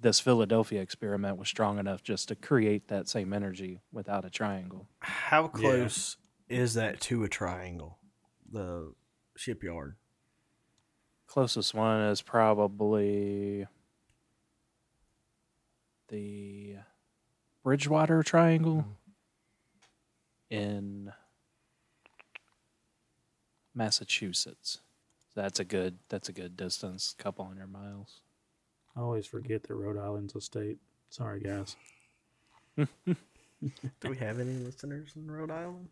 [0.00, 4.88] this Philadelphia experiment was strong enough just to create that same energy without a triangle.
[5.00, 6.16] How close
[6.48, 7.98] is that to a triangle?
[8.50, 8.94] The
[9.42, 9.96] shipyard.
[11.26, 13.66] Closest one is probably
[16.08, 16.76] the
[17.64, 18.84] Bridgewater Triangle
[20.50, 20.54] mm-hmm.
[20.54, 21.12] in
[23.74, 24.78] Massachusetts.
[25.34, 25.98] That's a good.
[26.10, 28.20] That's a good distance, couple hundred miles.
[28.94, 30.78] I always forget that Rhode Island's a state.
[31.08, 31.76] Sorry, guys.
[32.76, 33.16] Do
[34.04, 35.88] we have any listeners in Rhode Island?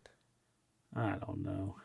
[0.95, 1.75] I don't know.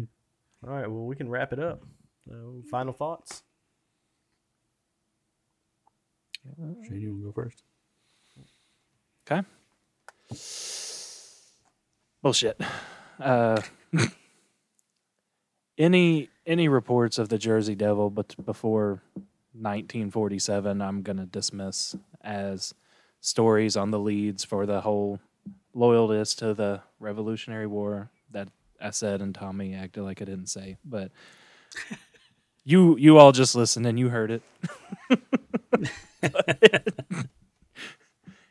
[0.66, 1.82] All right, well, we can wrap it up.
[2.26, 3.42] So, final thoughts?
[6.88, 7.62] Shane, you want to go first?
[9.26, 9.46] Okay.
[12.22, 12.60] Bullshit.
[13.20, 13.60] Uh,
[15.78, 19.02] any any reports of the Jersey Devil, but before
[19.52, 22.74] 1947, I'm gonna dismiss as
[23.20, 25.20] stories on the Leeds for the whole
[25.74, 28.48] loyalist to the Revolutionary War that
[28.84, 31.10] I said, and Tommy acted like I didn't say, but.
[32.66, 34.42] You you all just listened and you heard it.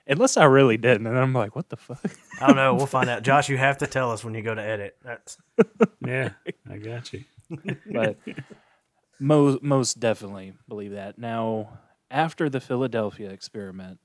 [0.08, 2.04] Unless I really didn't, and I'm like, what the fuck?
[2.40, 2.76] I don't know.
[2.76, 3.24] We'll find out.
[3.24, 4.98] Josh, you have to tell us when you go to edit.
[5.04, 5.38] That's
[6.06, 6.32] Yeah,
[6.70, 7.24] I got you.
[7.92, 8.18] but
[9.20, 11.18] most most definitely believe that.
[11.18, 11.80] Now,
[12.12, 14.00] after the Philadelphia experiment,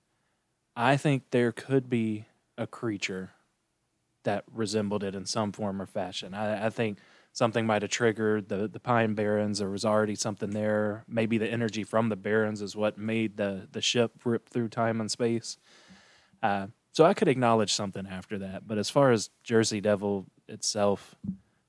[0.77, 2.25] I think there could be
[2.57, 3.31] a creature
[4.25, 6.35] that resembled it in some form or fashion.
[6.35, 6.99] I, I think
[7.33, 9.59] something might have triggered the the Pine Barrens.
[9.59, 11.05] There was already something there.
[11.09, 15.01] Maybe the energy from the Barrens is what made the the ship rip through time
[15.01, 15.57] and space.
[16.43, 18.67] Uh, so I could acknowledge something after that.
[18.67, 21.15] But as far as Jersey Devil itself,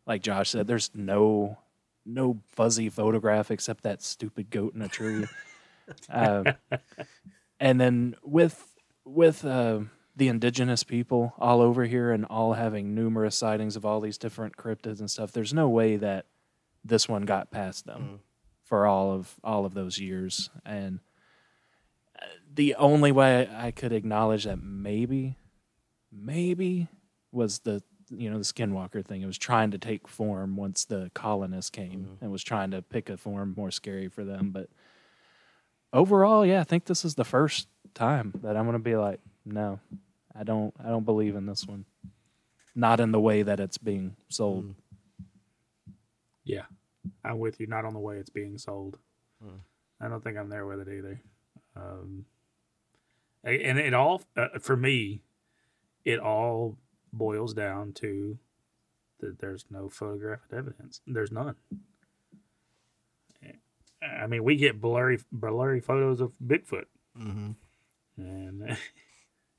[0.07, 1.57] like Josh said, there's no
[2.05, 5.25] no fuzzy photograph except that stupid goat in a tree.
[6.09, 6.45] um,
[7.59, 8.73] and then with
[9.05, 9.81] with uh,
[10.19, 14.55] the indigenous people all over here and all having numerous sightings of all these different
[14.55, 16.25] cryptids and stuff, there's no way that
[16.85, 18.19] this one got past them Mm.
[18.63, 20.49] for all of all of those years.
[20.65, 20.99] And
[22.21, 25.35] uh, the only way I could acknowledge that maybe,
[26.11, 26.87] maybe
[27.31, 29.21] was the you know the skinwalker thing.
[29.21, 33.09] It was trying to take form once the colonists came and was trying to pick
[33.09, 34.49] a form more scary for them.
[34.51, 34.69] But
[35.93, 39.79] overall, yeah, I think this is the first time that I'm gonna be like, no,
[40.39, 41.85] I don't, I don't believe in this one.
[42.75, 44.73] Not in the way that it's being sold.
[46.45, 46.65] Yeah,
[47.25, 47.67] I'm with you.
[47.67, 48.97] Not on the way it's being sold.
[49.43, 49.57] Hmm.
[49.99, 51.21] I don't think I'm there with it either.
[51.75, 52.25] Um,
[53.43, 55.21] and it all uh, for me,
[56.05, 56.77] it all
[57.11, 58.37] boils down to
[59.19, 61.01] that there's no photographic evidence.
[61.05, 61.55] There's none.
[64.01, 66.85] I mean, we get blurry, blurry photos of Bigfoot,
[67.19, 67.51] mm-hmm.
[68.17, 68.77] and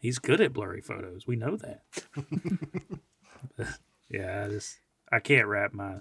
[0.00, 1.26] he's good at blurry photos.
[1.26, 1.82] We know that.
[4.10, 4.80] yeah, I just
[5.12, 5.96] I can't wrap my.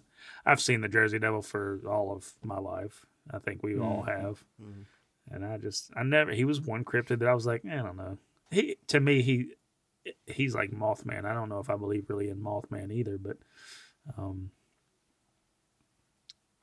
[0.46, 3.06] I've seen the Jersey Devil for all of my life.
[3.32, 4.86] I think we all have, Mhm.
[5.32, 6.32] and I just I never.
[6.32, 8.18] He was one cryptid that I was like, I don't know.
[8.52, 9.54] He to me he
[10.26, 11.26] he's like Mothman.
[11.26, 13.38] I don't know if I believe really in Mothman either, but
[14.18, 14.50] um,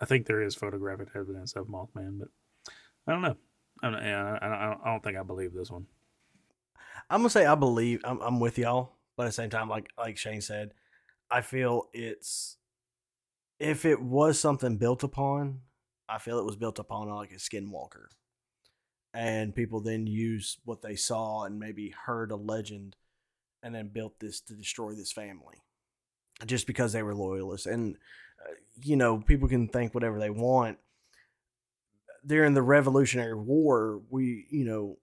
[0.00, 2.28] I think there is photographic evidence of Mothman, but
[3.06, 3.36] I don't know.
[3.82, 5.86] I don't, I don't, I don't think I believe this one.
[7.08, 9.90] I'm gonna say I believe I'm, I'm with y'all, but at the same time, like
[9.96, 10.72] like Shane said,
[11.30, 12.56] I feel it's
[13.58, 15.60] if it was something built upon,
[16.08, 18.06] I feel it was built upon like a skinwalker,
[19.14, 22.96] and people then use what they saw and maybe heard a legend,
[23.62, 25.62] and then built this to destroy this family,
[26.44, 27.66] just because they were loyalists.
[27.66, 27.96] And
[28.44, 30.78] uh, you know, people can think whatever they want.
[32.26, 34.98] During the Revolutionary War, we you know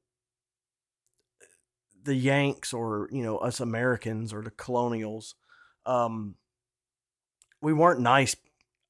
[2.04, 5.36] the Yanks or you know us Americans or the colonials,
[5.86, 6.36] um,
[7.62, 8.36] we weren't nice,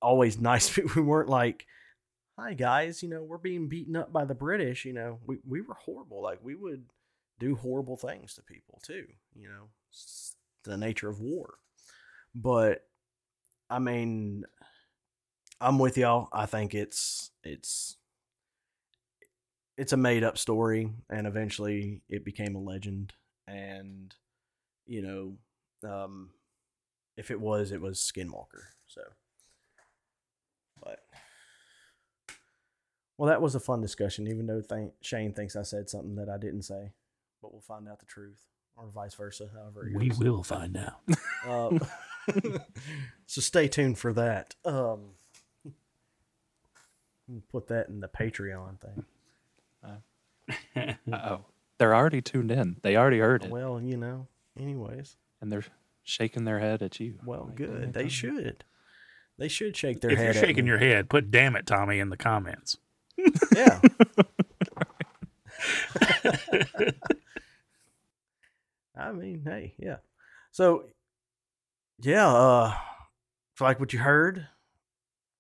[0.01, 0.77] always nice.
[0.95, 1.65] We weren't like,
[2.37, 5.61] "Hi guys, you know we're being beaten up by the British." You know, we we
[5.61, 6.21] were horrible.
[6.21, 6.85] Like we would
[7.39, 9.05] do horrible things to people too.
[9.35, 11.55] You know, it's the nature of war.
[12.35, 12.85] But
[13.69, 14.45] I mean,
[15.61, 16.29] I'm with y'all.
[16.33, 17.97] I think it's it's
[19.77, 23.13] it's a made up story and eventually it became a legend
[23.47, 24.13] and
[24.85, 26.29] you know um
[27.17, 29.01] if it was it was skinwalker so
[30.81, 30.99] but
[33.17, 36.29] well that was a fun discussion even though th- shane thinks i said something that
[36.29, 36.91] i didn't say
[37.41, 38.45] but we'll find out the truth
[38.75, 40.19] or vice versa however it We goes.
[40.19, 41.01] will find out.
[41.47, 41.77] Uh,
[43.27, 44.55] so stay tuned for that.
[44.65, 45.11] Um,
[47.51, 49.05] put that in the Patreon thing.
[51.13, 51.41] oh,
[51.77, 52.77] they're already tuned in.
[52.83, 54.27] They already heard it, Well, you know.
[54.59, 55.63] Anyways, and they're
[56.03, 57.15] shaking their head at you.
[57.25, 57.85] well, Like, good.
[57.89, 58.63] "Oh, They come should.
[59.37, 60.35] They should shake their if head.
[60.35, 60.69] you're at shaking me.
[60.69, 62.77] your head, put "damn it, Tommy" in the comments.
[63.55, 63.79] yeah.
[68.95, 69.97] I mean, hey, yeah.
[70.51, 70.83] So,
[72.01, 72.75] yeah, uh,
[73.53, 74.47] if you like what you heard,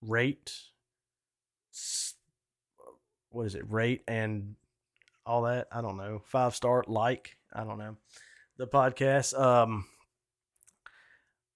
[0.01, 0.51] rate,
[3.29, 4.55] what is it, rate and
[5.25, 5.67] all that.
[5.71, 6.21] I don't know.
[6.25, 7.97] Five star, like, I don't know.
[8.57, 9.39] The podcast.
[9.39, 9.85] Um,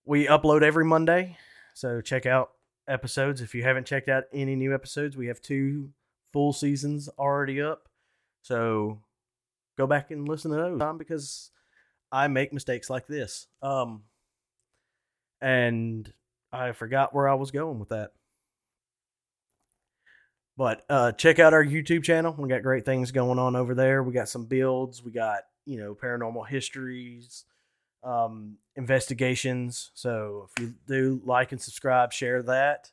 [0.06, 1.38] we upload every Monday,
[1.74, 2.52] so check out
[2.88, 3.42] episodes.
[3.42, 5.90] If you haven't checked out any new episodes, we have two
[6.32, 7.90] full seasons already up.
[8.42, 9.02] So
[9.78, 11.52] go back and listen to those um, because
[12.12, 13.48] I make mistakes like this.
[13.62, 14.04] Um,
[15.42, 16.12] and
[16.52, 18.12] I forgot where I was going with that.
[20.58, 22.36] But uh, check out our YouTube channel.
[22.36, 24.02] We got great things going on over there.
[24.02, 25.04] We got some builds.
[25.04, 27.46] We got you know paranormal histories,
[28.04, 29.92] um, investigations.
[29.94, 32.92] So if you do like and subscribe, share that.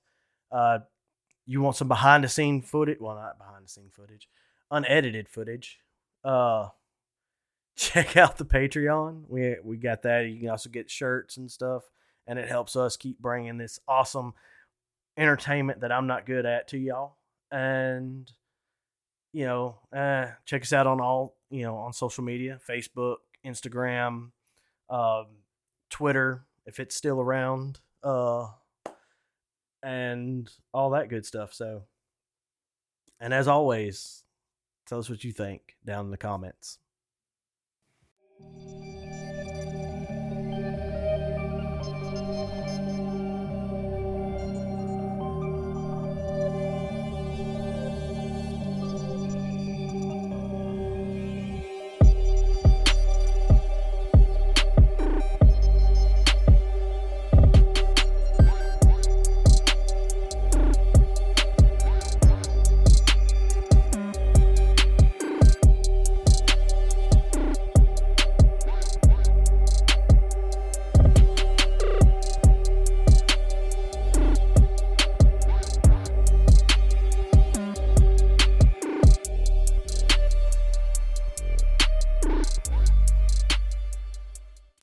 [0.53, 0.81] Uh,
[1.47, 2.99] you want some behind the scene footage?
[3.01, 4.29] Well, not behind the scene footage,
[4.71, 5.79] unedited footage.
[6.23, 6.69] Uh,
[7.77, 9.25] check out the Patreon.
[9.27, 10.27] We we got that.
[10.27, 11.85] You can also get shirts and stuff,
[12.27, 14.35] and it helps us keep bringing this awesome
[15.17, 17.17] entertainment that I'm not good at to y'all.
[17.51, 18.31] And
[19.33, 24.31] you know, uh, check us out on all you know on social media: Facebook, Instagram,
[24.89, 25.27] um,
[25.91, 28.47] Twitter, if it's still around, uh,
[29.83, 31.53] and all that good stuff.
[31.53, 31.85] So,
[33.21, 34.25] and as always,
[34.87, 36.79] tell us what you think down in the comments.